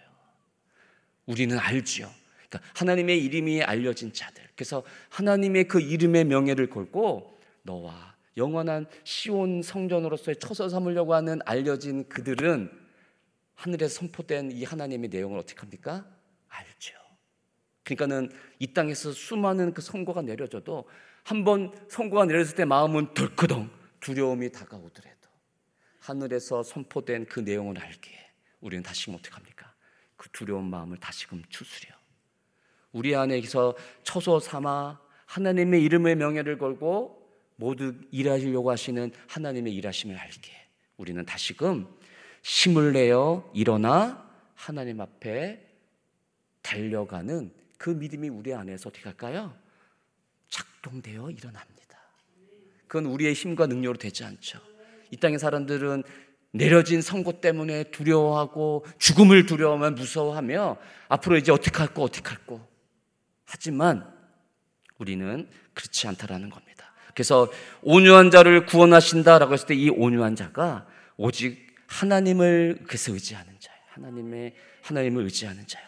우리는 1.26 1.58
알지요. 1.58 2.10
그러니까 2.50 2.72
하나님의 2.76 3.24
이름이 3.24 3.64
알려진 3.64 4.14
자들. 4.14 4.44
그래서 4.56 4.84
하나님의 5.10 5.68
그 5.68 5.82
이름의 5.82 6.26
명예를 6.26 6.70
걸고 6.70 7.38
너와 7.64 8.16
영원한 8.38 8.86
시온 9.04 9.62
성전으로서의 9.62 10.38
처소 10.38 10.70
삼으려고 10.70 11.14
하는 11.14 11.40
알려진 11.46 12.08
그들은 12.08 12.72
하늘에 13.56 13.88
선포된 13.88 14.52
이 14.52 14.64
하나님의 14.64 15.10
내용을 15.10 15.40
어떻게 15.40 15.60
합니까? 15.60 16.06
알죠. 16.48 16.94
그러니까는 17.84 18.32
이 18.60 18.74
땅에서 18.74 19.12
수많은 19.12 19.74
그 19.74 19.82
선고가 19.82 20.22
내려져도 20.22 20.88
한 21.24 21.44
번 21.44 21.74
선고가 21.90 22.26
내려졌을 22.26 22.56
때 22.56 22.64
마음은 22.64 23.14
덜크덩 23.14 23.70
두려움이 24.00 24.52
다가오더라도 24.52 25.28
하늘에서 26.00 26.64
선포된 26.64 27.26
그 27.26 27.42
내용을 27.42 27.78
알기에 27.80 28.27
우리는 28.62 28.84
다시금 28.84 29.16
어떻게 29.16 29.34
합니까? 29.34 29.74
그 30.16 30.30
두려운 30.30 30.70
마음을 30.70 30.98
다시금 30.98 31.44
추스려. 31.50 31.96
우리 32.92 33.16
안에서 33.16 33.76
처소 34.04 34.40
삼아 34.40 35.00
하나님의 35.26 35.84
이름의 35.84 36.16
명예를 36.16 36.58
걸고 36.58 37.18
모두 37.58 37.94
일하시려고 38.12 38.72
하시는 38.72 39.12
하나님의 39.28 39.74
일하심을 39.76 40.16
알게 40.18 40.52
우리는 40.98 41.24
다시금 41.26 41.88
힘을 42.44 42.94
내어 42.94 43.50
일어나 43.54 44.28
하나님 44.56 45.02
앞에 45.02 45.64
달려가는 46.62 47.54
그 47.78 47.90
믿음이 47.90 48.30
우리 48.30 48.54
안에서 48.54 48.90
어떻게 48.90 49.06
할까요? 49.06 49.56
작동되어 50.50 51.30
일어납니다. 51.30 51.78
그건 52.88 53.06
우리의 53.06 53.34
힘과 53.34 53.68
능력으로 53.68 53.98
되지 53.98 54.24
않죠. 54.24 54.60
이 55.12 55.18
땅의 55.18 55.40
사람들은 55.40 56.04
내려진 56.58 57.02
선고 57.02 57.40
때문에 57.42 57.86
두려워하고 57.86 58.86
죽음을 59.00 59.46
두려워하면 59.46 59.96
무서워하며 59.96 60.78
앞으로 61.10 61.38
이제 61.38 61.52
어떻게 61.52 61.78
할 61.78 61.88
거 61.94 62.04
어떻게 62.04 62.30
할 62.30 62.40
거 62.46 62.66
하지만 63.46 64.06
우리는 64.98 65.48
그렇지 65.74 66.08
않다라는 66.08 66.50
겁니다. 66.50 66.92
그래서 67.14 67.50
온유한 67.82 68.30
자를 68.32 68.66
구원하신다라고 68.66 69.54
했을 69.54 69.68
때 69.68 69.76
이 69.76 69.90
온유한 69.90 70.36
자가 70.36 70.86
오직 71.18 71.68
하나님을 71.88 72.80
그래서 72.88 73.14
의지하는 73.14 73.54
자예요. 73.60 73.80
하나님의 73.94 74.54
하나님을 74.84 75.24
의지하는 75.24 75.66
자예요. 75.68 75.88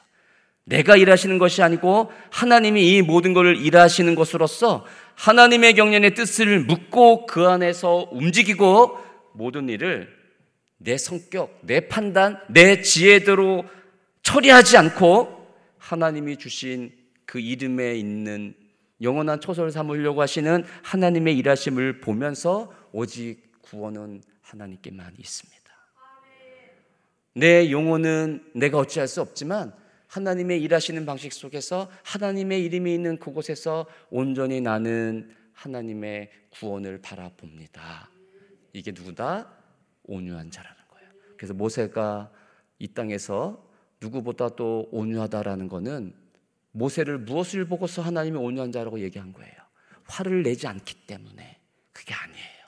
내가 0.64 0.96
일하시는 0.96 1.38
것이 1.40 1.64
아니고 1.64 2.12
하나님이 2.32 2.96
이 2.96 3.02
모든 3.02 3.34
것을 3.34 3.58
일하시는 3.58 4.14
것으로서 4.16 4.86
하나님의 5.16 5.74
경륜의 5.74 6.14
뜻을 6.14 6.62
묻고 6.62 7.26
그 7.26 7.48
안에서 7.48 8.08
움직이고 8.12 9.00
모든 9.34 9.68
일을 9.70 10.19
내 10.80 10.98
성격, 10.98 11.60
내 11.62 11.88
판단, 11.88 12.40
내 12.50 12.82
지혜대로 12.82 13.66
처리하지 14.24 14.78
않고 14.78 15.48
하나님이 15.78 16.38
주신 16.38 16.92
그 17.26 17.40
이름에 17.40 17.96
있는 17.96 18.56
영원한 19.02 19.40
초소를 19.40 19.72
삼으려고 19.72 20.22
하시는 20.22 20.64
하나님의 20.84 21.38
일하심을 21.38 22.02
보면서 22.02 22.74
오직 22.92 23.42
구원은 23.62 24.22
하나님께만 24.42 25.14
있습니다. 25.18 25.60
내 27.36 27.72
영혼은 27.72 28.44
내가 28.56 28.80
어찌할 28.80 29.08
수 29.08 29.22
없지만 29.22 29.74
하나님의 30.08 30.62
일하시는 30.64 31.06
방식 31.06 31.32
속에서 31.34 31.90
하나님의 32.04 32.64
이름이 32.66 32.94
있는 32.94 33.20
그곳에서 33.20 33.86
온전히 34.10 34.60
나는 34.60 35.30
하나님의 35.54 36.32
구원을 36.50 37.02
바라봅니다. 37.02 38.10
이게 38.74 38.92
누구다? 38.92 39.59
온유한 40.10 40.52
자라는 40.52 40.78
거예요. 40.90 41.10
그래서 41.38 41.54
모세가 41.54 42.32
이 42.80 42.88
땅에서 42.94 43.66
누구보다도 44.02 44.90
온유하다라는 44.92 45.68
것은 45.68 46.14
모세를 46.72 47.20
무엇을 47.20 47.66
보고서 47.66 48.02
하나님이 48.02 48.38
온유한 48.38 48.72
자라고 48.72 49.00
얘기한 49.00 49.34
거예요. 49.34 49.54
화를 50.06 50.44
내지 50.44 50.68
않기 50.68 51.06
때문에 51.08 51.60
그게 51.92 52.14
아니에요. 52.14 52.60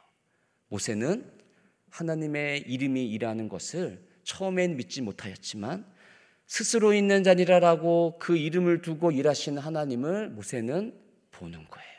모세는 0.68 1.32
하나님의 1.90 2.62
이름이 2.62 3.10
일하는 3.10 3.50
것을 3.50 4.06
처음엔 4.24 4.78
믿지 4.78 5.02
못하였지만 5.02 5.86
스스로 6.46 6.94
있는 6.94 7.24
자니라라고 7.24 8.18
그 8.20 8.38
이름을 8.38 8.82
두고 8.82 9.12
일하신 9.12 9.58
하나님을 9.58 10.30
모세는 10.30 11.00
보는 11.32 11.66
거예요. 11.70 11.92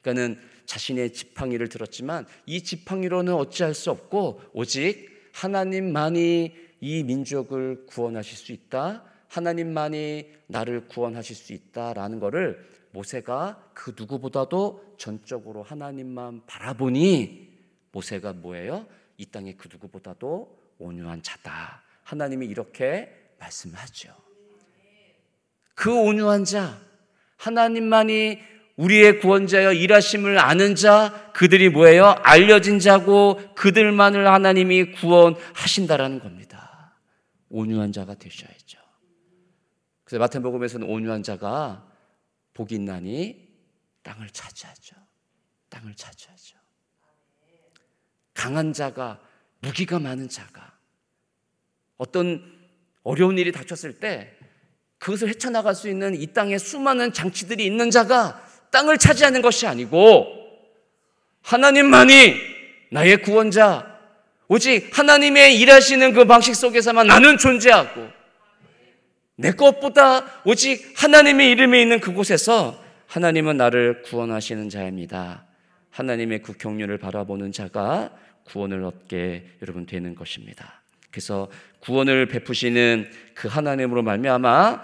그러니까는 0.00 0.40
자신의 0.70 1.12
지팡이를 1.12 1.68
들었지만 1.68 2.26
이 2.46 2.62
지팡이로는 2.62 3.34
어찌할 3.34 3.74
수 3.74 3.90
없고 3.90 4.40
오직 4.52 5.30
하나님만이 5.32 6.54
이 6.80 7.02
민족을 7.02 7.86
구원하실 7.86 8.38
수 8.38 8.52
있다. 8.52 9.02
하나님만이 9.26 10.30
나를 10.46 10.86
구원하실 10.86 11.34
수 11.34 11.52
있다라는 11.52 12.20
것을 12.20 12.64
모세가 12.92 13.72
그 13.74 13.94
누구보다도 13.96 14.94
전적으로 14.96 15.64
하나님만 15.64 16.46
바라보니 16.46 17.48
모세가 17.90 18.34
뭐예요? 18.34 18.86
이 19.16 19.26
땅에 19.26 19.54
그 19.54 19.68
누구보다도 19.72 20.56
온유한 20.78 21.20
자다. 21.24 21.82
하나님이 22.04 22.46
이렇게 22.46 23.12
말씀하죠. 23.40 24.14
그 25.74 25.92
온유한 25.92 26.44
자, 26.44 26.80
하나님만이 27.38 28.59
우리의 28.80 29.20
구원자여 29.20 29.74
일하심을 29.74 30.38
아는 30.38 30.74
자 30.74 31.30
그들이 31.34 31.68
뭐예요? 31.68 32.14
알려진 32.22 32.78
자고 32.78 33.38
그들만을 33.54 34.26
하나님이 34.26 34.92
구원하신다라는 34.92 36.20
겁니다. 36.20 36.96
온유한 37.50 37.92
자가 37.92 38.14
되셔야죠. 38.14 38.78
그래서 40.04 40.20
마태복음에서는 40.20 40.88
온유한 40.88 41.22
자가 41.22 41.86
복이 42.54 42.74
있나니 42.76 43.48
땅을 44.02 44.30
차지하죠. 44.30 44.96
땅을 45.68 45.94
차지하죠. 45.94 46.56
강한 48.32 48.72
자가 48.72 49.20
무기가 49.60 49.98
많은 49.98 50.30
자가 50.30 50.72
어떤 51.98 52.42
어려운 53.02 53.36
일이 53.36 53.52
닥쳤을 53.52 54.00
때 54.00 54.34
그것을 54.96 55.28
헤쳐나갈 55.28 55.74
수 55.74 55.90
있는 55.90 56.14
이 56.14 56.32
땅에 56.32 56.56
수많은 56.56 57.12
장치들이 57.12 57.64
있는 57.66 57.90
자가 57.90 58.49
땅을 58.70 58.98
차지하는 58.98 59.42
것이 59.42 59.66
아니고 59.66 60.26
하나님만이 61.42 62.34
나의 62.90 63.22
구원자, 63.22 63.98
오직 64.48 64.90
하나님의 64.98 65.58
일하시는 65.60 66.12
그 66.12 66.24
방식 66.24 66.54
속에서만 66.54 67.06
나는 67.06 67.38
존재하고 67.38 68.08
내 69.36 69.52
것보다 69.52 70.42
오직 70.44 70.92
하나님의 70.96 71.50
이름이 71.50 71.80
있는 71.80 72.00
그곳에서 72.00 72.82
하나님은 73.06 73.56
나를 73.56 74.02
구원하시는 74.02 74.68
자입니다. 74.68 75.44
하나님의 75.90 76.42
그 76.42 76.52
경륜을 76.54 76.98
바라보는 76.98 77.52
자가 77.52 78.10
구원을 78.44 78.84
얻게 78.84 79.46
여러분 79.62 79.86
되는 79.86 80.14
것입니다. 80.14 80.82
그래서 81.10 81.48
구원을 81.80 82.26
베푸시는 82.26 83.10
그 83.34 83.48
하나님으로 83.48 84.02
말미암아 84.02 84.82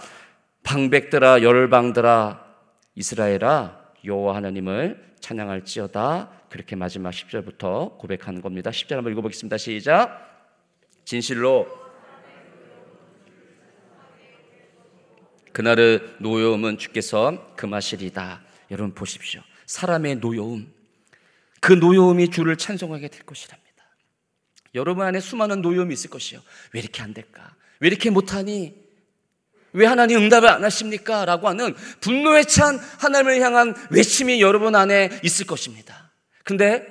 방백들아 0.63 1.43
열방들아 1.43 2.46
이스라엘아 2.97 3.93
여호와 4.05 4.37
하나님을 4.37 5.15
찬양할지어다 5.21 6.47
그렇게 6.49 6.77
마지막 6.77 7.11
10절부터 7.11 7.99
고백하는 7.99 8.41
겁니다. 8.41 8.71
10절 8.71 8.97
한번 8.97 9.13
읽어보겠습니다. 9.13 9.57
시작. 9.59 10.51
진실로 11.05 11.67
그날의 15.53 16.01
노여움은 16.21 16.79
주께서 16.79 17.55
금하시리다. 17.57 18.43
여러분 18.71 18.95
보십시오. 18.95 19.41
사람의 19.67 20.17
노여움. 20.17 20.73
그 21.61 21.73
노여움이 21.73 22.31
주를 22.31 22.57
찬송하게 22.57 23.09
될 23.09 23.23
것이랍니다. 23.23 23.67
여러분 24.75 25.07
안에 25.07 25.21
수많은 25.21 25.63
노여움이 25.63 25.93
있을 25.95 26.11
것이요. 26.11 26.41
왜 26.73 26.81
이렇게 26.81 27.03
안 27.03 27.15
될까? 27.15 27.55
왜 27.81 27.89
이렇게 27.89 28.11
못하니? 28.11 28.86
왜 29.77 29.85
하나님 29.87 30.19
응답을 30.19 30.49
안 30.49 30.65
하십니까? 30.65 31.27
라고 31.27 31.49
하는 31.49 31.75
분노에 32.01 32.45
찬 32.45 32.81
하나님을 32.99 33.43
향한 33.43 33.75
외침이 33.91 34.41
여러분 34.41 34.75
안에 34.75 35.11
있을 35.23 35.47
것입니다. 35.47 36.11
근데 36.45 36.83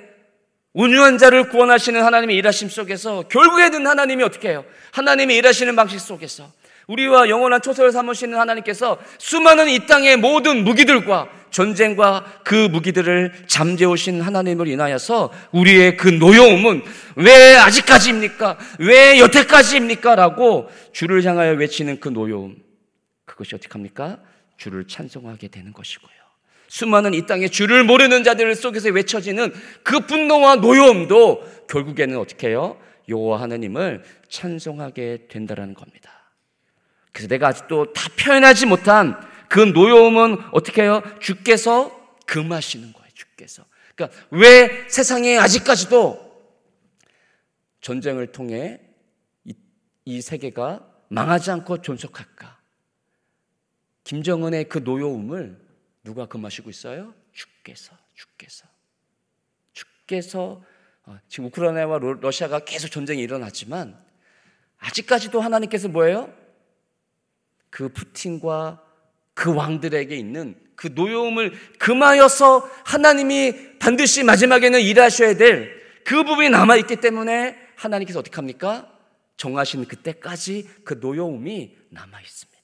온유한 0.72 1.18
자를 1.18 1.48
구원하시는 1.48 2.00
하나님의 2.00 2.36
일하심 2.36 2.68
속에서 2.68 3.24
결국에는 3.28 3.84
하나님이 3.86 4.22
어떻게 4.22 4.50
해요? 4.50 4.64
하나님의 4.92 5.36
일하시는 5.36 5.74
방식 5.74 5.98
속에서 5.98 6.52
우리와 6.86 7.28
영원한 7.28 7.60
초소를 7.60 7.90
삼으시는 7.90 8.38
하나님께서 8.38 8.98
수많은 9.18 9.68
이 9.68 9.86
땅의 9.86 10.18
모든 10.18 10.62
무기들과 10.62 11.28
전쟁과 11.50 12.40
그 12.44 12.68
무기들을 12.70 13.32
잠재우신 13.48 14.20
하나님을 14.20 14.68
인하여서 14.68 15.32
우리의 15.50 15.96
그 15.96 16.06
노여움은 16.06 16.82
왜 17.16 17.56
아직까지입니까? 17.56 18.58
왜 18.78 19.18
여태까지입니까? 19.18 20.14
라고 20.14 20.70
주를 20.92 21.24
향하여 21.24 21.54
외치는 21.54 21.98
그 21.98 22.10
노여움. 22.10 22.65
그것이 23.36 23.54
어떻게 23.54 23.70
합니까? 23.72 24.18
주를 24.56 24.88
찬송하게 24.88 25.48
되는 25.48 25.72
것이고요. 25.72 26.10
수많은 26.68 27.14
이 27.14 27.26
땅에 27.26 27.48
주를 27.48 27.84
모르는 27.84 28.24
자들 28.24 28.54
속에서 28.54 28.88
외쳐지는 28.88 29.52
그 29.82 30.00
분노와 30.00 30.56
노여움도 30.56 31.66
결국에는 31.68 32.18
어떻게 32.18 32.48
해요? 32.48 32.80
여호와 33.08 33.40
하나님을 33.42 34.02
찬송하게 34.28 35.28
된다라는 35.28 35.74
겁니다. 35.74 36.32
그래서 37.12 37.28
내가 37.28 37.48
아직도 37.48 37.92
다 37.92 38.08
표현하지 38.18 38.66
못한 38.66 39.20
그 39.48 39.60
노여움은 39.60 40.38
어떻게 40.52 40.82
해요? 40.82 41.02
주께서 41.20 42.16
금하시는 42.26 42.92
거예요. 42.92 43.08
주께서. 43.14 43.64
그러니까 43.94 44.18
왜 44.30 44.88
세상에 44.88 45.36
아직까지도 45.38 46.26
전쟁을 47.80 48.32
통해 48.32 48.80
이, 49.44 49.54
이 50.06 50.20
세계가 50.20 50.84
망하지 51.08 51.50
않고 51.52 51.82
존속할까? 51.82 52.55
김정은의 54.06 54.68
그 54.68 54.78
노여움을 54.78 55.58
누가 56.04 56.26
금하시고 56.26 56.70
있어요? 56.70 57.12
주께서, 57.32 57.96
주께서. 58.14 58.66
주께서 59.72 60.62
어, 61.04 61.18
지금 61.28 61.46
우크라이나와 61.46 61.98
러시아가 61.98 62.60
계속 62.60 62.88
전쟁이 62.88 63.22
일어났지만 63.22 63.96
아직까지도 64.78 65.40
하나님께서 65.40 65.88
뭐예요? 65.88 66.32
그 67.70 67.88
푸틴과 67.88 68.82
그 69.34 69.54
왕들에게 69.54 70.16
있는 70.16 70.58
그 70.76 70.88
노여움을 70.94 71.52
금하여서 71.78 72.68
하나님이 72.84 73.78
반드시 73.78 74.22
마지막에는 74.22 74.80
일하셔야 74.80 75.36
될 75.36 75.86
그 76.06 76.22
부분이 76.22 76.50
남아있기 76.50 76.96
때문에 76.96 77.56
하나님께서 77.74 78.20
어떻게 78.20 78.36
합니까? 78.36 78.88
정하신 79.36 79.86
그때까지 79.86 80.68
그 80.84 80.94
노여움이 80.94 81.76
남아있습니다. 81.90 81.90
남아있습니다. 81.90 82.55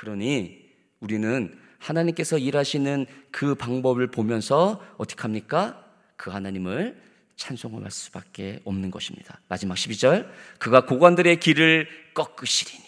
그러니 0.00 0.58
우리는 1.00 1.58
하나님께서 1.78 2.38
일하시는 2.38 3.04
그 3.30 3.54
방법을 3.54 4.06
보면서 4.06 4.82
어떻게 4.96 5.20
합니까? 5.20 5.84
그 6.16 6.30
하나님을 6.30 6.98
찬송할 7.36 7.90
수밖에 7.90 8.60
없는 8.64 8.90
것입니다. 8.90 9.40
마지막 9.48 9.74
12절. 9.74 10.26
그가 10.58 10.86
고관들의 10.86 11.38
길을 11.40 11.86
꺾으시리니. 12.14 12.82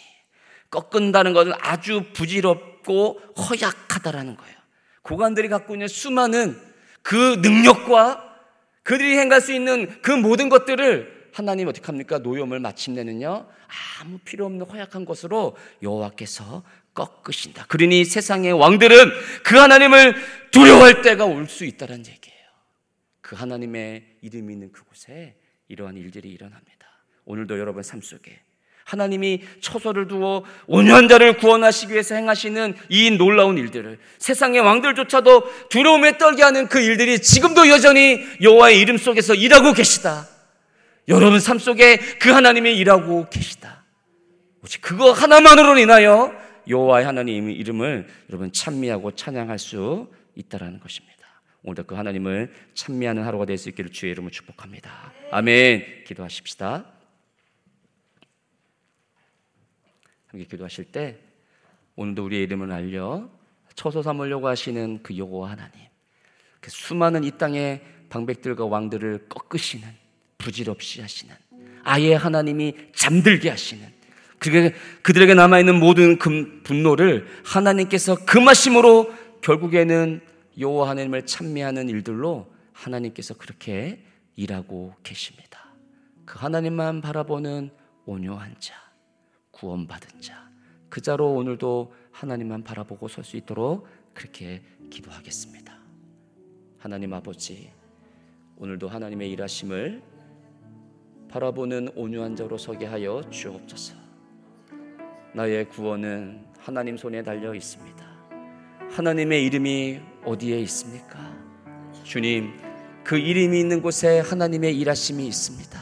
꺾은다는 0.71 1.33
것은 1.33 1.53
아주 1.59 2.03
부질없고 2.13 3.19
허약하다라는 3.37 4.35
거예요. 4.35 4.55
고관들이 5.03 5.49
갖고 5.49 5.75
있는 5.75 5.87
수많은 5.87 6.59
그 7.03 7.35
능력과 7.43 8.37
그들이 8.81 9.19
행할 9.19 9.39
수 9.39 9.53
있는 9.53 10.01
그 10.01 10.09
모든 10.09 10.49
것들을 10.49 11.29
하나님 11.31 11.67
어떻게 11.67 11.85
합니까? 11.85 12.17
노염을 12.17 12.59
마침내는요. 12.59 13.47
아무 14.01 14.17
필요 14.19 14.45
없는 14.45 14.65
허약한 14.65 15.05
것으로 15.05 15.55
여호와께서 15.81 16.63
꺾으신다. 16.93 17.65
그러니 17.67 18.05
세상의 18.05 18.53
왕들은 18.53 19.11
그 19.43 19.57
하나님을 19.57 20.15
두려워할 20.51 21.01
때가 21.01 21.25
올 21.25 21.47
수 21.47 21.65
있다는 21.65 21.99
얘기예요. 21.99 22.43
그 23.21 23.35
하나님의 23.35 24.03
이름이 24.21 24.53
있는 24.53 24.71
그곳에 24.71 25.35
이러한 25.69 25.97
일들이 25.97 26.29
일어납니다. 26.29 26.87
오늘도 27.25 27.57
여러분 27.59 27.83
삶 27.83 28.01
속에 28.01 28.39
하나님이 28.85 29.41
처소를 29.61 30.07
두어 30.09 30.43
온유한 30.67 31.07
자를 31.07 31.37
구원하시기 31.37 31.93
위해서 31.93 32.15
행하시는 32.15 32.75
이 32.89 33.11
놀라운 33.11 33.57
일들을 33.57 33.97
세상의 34.19 34.59
왕들조차도 34.59 35.69
두려움에 35.69 36.17
떨게 36.17 36.43
하는 36.43 36.67
그 36.67 36.79
일들이 36.81 37.19
지금도 37.21 37.69
여전히 37.69 38.19
여호와의 38.41 38.79
이름 38.79 38.97
속에서 38.97 39.33
일하고 39.35 39.71
계시다. 39.73 40.27
여러분 41.07 41.39
삶 41.39 41.59
속에 41.59 41.97
그 42.19 42.29
하나님이 42.31 42.75
일하고 42.77 43.29
계시다. 43.29 43.83
오직 44.63 44.81
그거 44.81 45.11
하나만으로 45.11 45.77
인하여 45.77 46.33
여호와의 46.67 47.05
하나님의 47.05 47.55
이름을 47.55 48.07
여러분 48.29 48.51
찬미하고 48.51 49.11
찬양할 49.11 49.59
수 49.59 50.11
있다라는 50.35 50.79
것입니다. 50.79 51.13
오늘도 51.63 51.85
그 51.85 51.95
하나님을 51.95 52.53
찬미하는 52.73 53.23
하루가 53.23 53.45
될 53.45 53.57
수 53.57 53.69
있기를 53.69 53.91
주의 53.91 54.11
이름으로 54.11 54.31
축복합니다. 54.31 55.13
아멘. 55.31 56.03
기도하십시다. 56.05 56.85
함께 60.27 60.45
기도하실 60.45 60.85
때 60.85 61.19
오늘도 61.95 62.25
우리의 62.25 62.43
이름을 62.43 62.71
알려 62.71 63.29
처소 63.75 64.01
삼으려고 64.01 64.47
하시는 64.47 65.01
그 65.03 65.17
여호와 65.17 65.51
하나님, 65.51 65.79
그 66.59 66.69
수많은 66.71 67.23
이 67.23 67.31
땅의 67.31 67.81
방백들과 68.09 68.65
왕들을 68.65 69.27
꺾으시는 69.29 69.87
부질없이 70.37 71.01
하시는 71.01 71.35
아예 71.83 72.13
하나님이 72.13 72.75
잠들게 72.95 73.49
하시는 73.49 73.92
그게 74.43 74.73
그들에게 75.03 75.33
남아 75.35 75.59
있는 75.59 75.79
모든 75.79 76.17
분노를 76.17 77.25
하나님께서 77.45 78.25
금하심으로 78.25 79.13
결국에는 79.39 80.19
여호와 80.59 80.89
하나님을 80.89 81.25
찬미하는 81.25 81.87
일들로 81.87 82.51
하나님께서 82.73 83.35
그렇게 83.35 84.03
일하고 84.35 84.95
계십니다. 85.01 85.73
그 86.25 86.37
하나님만 86.39 86.99
바라보는 86.99 87.71
온유한 88.05 88.55
자, 88.59 88.75
구원받은 89.51 90.19
자, 90.19 90.49
그 90.89 90.99
자로 90.99 91.33
오늘도 91.35 91.93
하나님만 92.11 92.63
바라보고 92.65 93.07
설 93.07 93.23
수 93.23 93.37
있도록 93.37 93.87
그렇게 94.13 94.61
기도하겠습니다. 94.89 95.73
하나님 96.79 97.13
아버지, 97.13 97.71
오늘도 98.57 98.89
하나님의 98.89 99.31
일하심을 99.31 100.03
바라보는 101.29 101.93
온유한 101.95 102.35
자로 102.35 102.57
서게 102.57 102.85
하여 102.85 103.21
주옵소서. 103.29 104.02
나의 105.35 105.67
구원은 105.69 106.41
하나님 106.59 106.95
손에 106.95 107.23
달려 107.23 107.55
있습니다. 107.55 108.05
하나님의 108.91 109.43
이름이 109.45 109.99
어디에 110.25 110.59
있습니까? 110.59 111.17
주님, 112.03 112.51
그 113.03 113.17
이름이 113.17 113.59
있는 113.59 113.81
곳에 113.81 114.19
하나님의 114.19 114.77
일하심이 114.77 115.25
있습니다. 115.25 115.79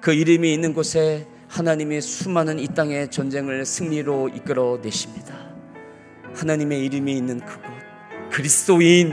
그 0.00 0.14
이름이 0.14 0.54
있는 0.54 0.72
곳에 0.72 1.26
하나님이 1.48 2.00
수많은 2.00 2.58
이 2.58 2.68
땅의 2.68 3.10
전쟁을 3.10 3.66
승리로 3.66 4.30
이끌어 4.30 4.78
내십니다. 4.82 5.36
하나님의 6.34 6.82
이름이 6.86 7.14
있는 7.14 7.40
그곳, 7.40 7.64
그리스도인, 8.30 9.12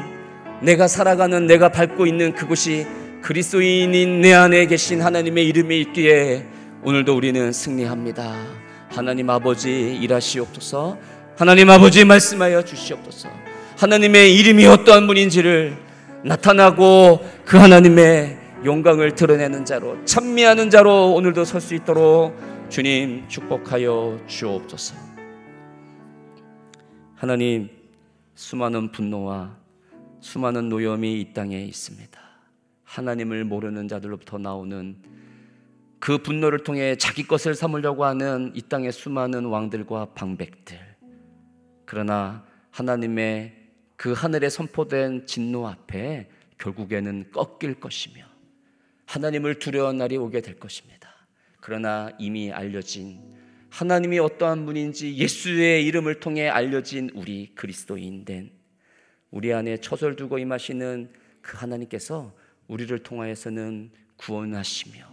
내가 0.61 0.87
살아가는 0.87 1.45
내가 1.45 1.69
밟고 1.69 2.05
있는 2.07 2.33
그곳이 2.33 2.87
그리스도인인 3.21 4.21
내 4.21 4.33
안에 4.33 4.65
계신 4.67 5.01
하나님의 5.01 5.45
이름이 5.45 5.81
있기에 5.81 6.45
오늘도 6.85 7.13
우리는 7.17 7.51
승리합니다. 7.51 8.66
하나님 8.97 9.29
아버지 9.29 9.95
일하시옵소서 10.01 10.97
하나님 11.37 11.69
아버지 11.69 12.03
말씀하여 12.03 12.63
주시옵소서. 12.63 13.29
하나님의 13.77 14.35
이름이 14.35 14.65
어떠한 14.65 15.05
분인지를 15.05 15.77
나타나고 16.23 17.19
그 17.45 17.57
하나님의 17.57 18.39
영광을 18.65 19.13
드러내는 19.13 19.65
자로 19.65 20.03
찬미하는 20.05 20.71
자로 20.71 21.13
오늘도 21.13 21.45
설 21.45 21.61
수 21.61 21.75
있도록 21.75 22.35
주님 22.69 23.25
축복하여 23.27 24.19
주옵소서. 24.25 24.95
하나님 27.13 27.69
수많은 28.33 28.91
분노와 28.91 29.57
수많은 30.21 30.69
노염이 30.69 31.21
이 31.21 31.33
땅에 31.35 31.61
있습니다. 31.61 32.19
하나님을 32.83 33.43
모르는 33.43 33.87
자들로부터 33.87 34.39
나오는 34.39 34.95
그 35.99 36.17
분노를 36.19 36.59
통해 36.59 36.95
자기 36.95 37.23
것을 37.27 37.55
삼으려고 37.55 38.05
하는 38.05 38.51
이 38.55 38.61
땅의 38.61 38.91
수많은 38.91 39.45
왕들과 39.45 40.13
방백들. 40.13 40.77
그러나 41.85 42.45
하나님의 42.71 43.55
그 43.95 44.13
하늘에 44.13 44.49
선포된 44.49 45.25
진노 45.25 45.67
앞에 45.67 46.29
결국에는 46.59 47.31
꺾일 47.31 47.79
것이며 47.79 48.25
하나님을 49.05 49.59
두려운 49.59 49.97
날이 49.97 50.17
오게 50.17 50.41
될 50.41 50.59
것입니다. 50.59 51.09
그러나 51.59 52.11
이미 52.19 52.51
알려진 52.51 53.35
하나님이 53.69 54.19
어떠한 54.19 54.65
분인지 54.65 55.17
예수의 55.17 55.85
이름을 55.85 56.19
통해 56.19 56.47
알려진 56.47 57.09
우리 57.13 57.51
그리스도인 57.55 58.25
된 58.25 58.51
우리 59.31 59.53
안에 59.53 59.77
처설 59.77 60.15
두고 60.15 60.39
임하시는 60.39 61.11
그 61.41 61.57
하나님께서 61.57 62.33
우리를 62.67 62.97
통하여서는 62.99 63.91
구원하시며 64.17 65.06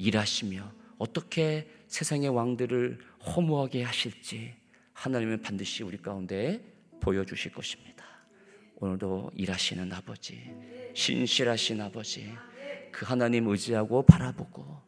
일하시며 0.00 0.72
어떻게 0.98 1.68
세상의 1.86 2.30
왕들을 2.30 2.98
허무하게 3.24 3.82
하실지 3.82 4.54
하나님은 4.92 5.42
반드시 5.42 5.82
우리 5.82 5.98
가운데 5.98 6.60
보여주실 7.00 7.52
것입니다. 7.52 8.04
오늘도 8.76 9.30
일하시는 9.36 9.92
아버지, 9.92 10.40
신실하신 10.94 11.80
아버지, 11.82 12.32
그 12.90 13.04
하나님 13.04 13.46
의지하고 13.48 14.02
바라보고 14.02 14.80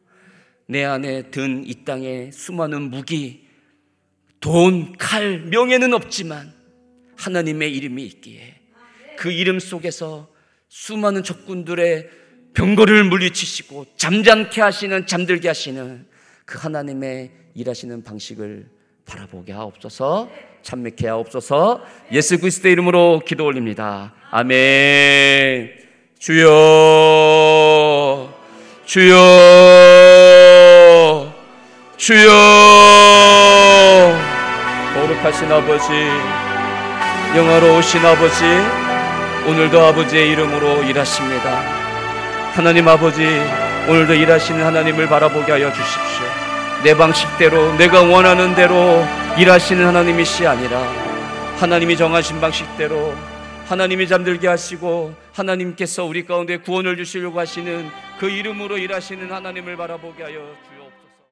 내 0.67 0.83
안에 0.83 1.29
든 1.29 1.63
이 1.65 1.85
땅의 1.85 2.31
수많은 2.31 2.89
무기, 2.89 3.47
돈, 4.39 4.97
칼, 4.97 5.39
명예는 5.39 5.93
없지만 5.93 6.53
하나님의 7.17 7.75
이름이 7.75 8.03
있기에 8.05 8.61
그 9.17 9.31
이름 9.31 9.59
속에서 9.59 10.33
수많은 10.69 11.23
적군들의 11.23 12.09
병거를 12.53 13.03
물리치시고 13.05 13.85
잠잠케 13.97 14.61
하시는 14.61 15.07
잠들게 15.07 15.47
하시는 15.47 16.05
그 16.45 16.59
하나님의 16.59 17.31
일하시는 17.55 18.03
방식을 18.03 18.67
바라보게 19.05 19.51
하옵소서 19.51 20.29
참맥해 20.63 21.07
하옵소서. 21.07 21.81
예수 22.13 22.39
그리스도 22.39 22.69
이름으로 22.69 23.21
기도 23.25 23.45
올립니다. 23.45 24.13
아멘. 24.31 25.71
주여 26.17 26.49
주여 28.85 29.13
주여. 31.97 32.31
거룩하신 34.93 35.51
아버지 35.51 35.91
영화로우신 37.35 38.05
아버지 38.05 38.45
오늘도 39.47 39.81
아버지의 39.81 40.29
이름으로 40.29 40.83
일하십니다 40.83 41.82
하나님 42.53 42.87
아버지 42.87 43.25
오늘도 43.89 44.13
일하시는 44.13 44.63
하나님을 44.63 45.07
바라보게 45.07 45.51
하여 45.51 45.73
주십시오 45.73 46.23
내 46.83 46.95
방식대로 46.95 47.75
내가 47.77 48.03
원하는 48.03 48.53
대로 48.53 49.03
일하시는 49.39 49.83
하나님이시 49.83 50.45
아니라 50.45 50.79
하나님이 51.57 51.97
정하신 51.97 52.39
방식대로 52.39 53.15
하나님이 53.65 54.07
잠들게 54.07 54.47
하시고 54.47 55.15
하나님께서 55.33 56.05
우리 56.05 56.25
가운데 56.25 56.57
구원을 56.57 56.95
주시려고 56.95 57.39
하시는 57.39 57.89
그 58.19 58.29
이름으로 58.29 58.77
일하시는 58.77 59.31
하나님을 59.31 59.75
바라보게 59.75 60.21
하여 60.21 60.33
주옵소서. 60.33 60.72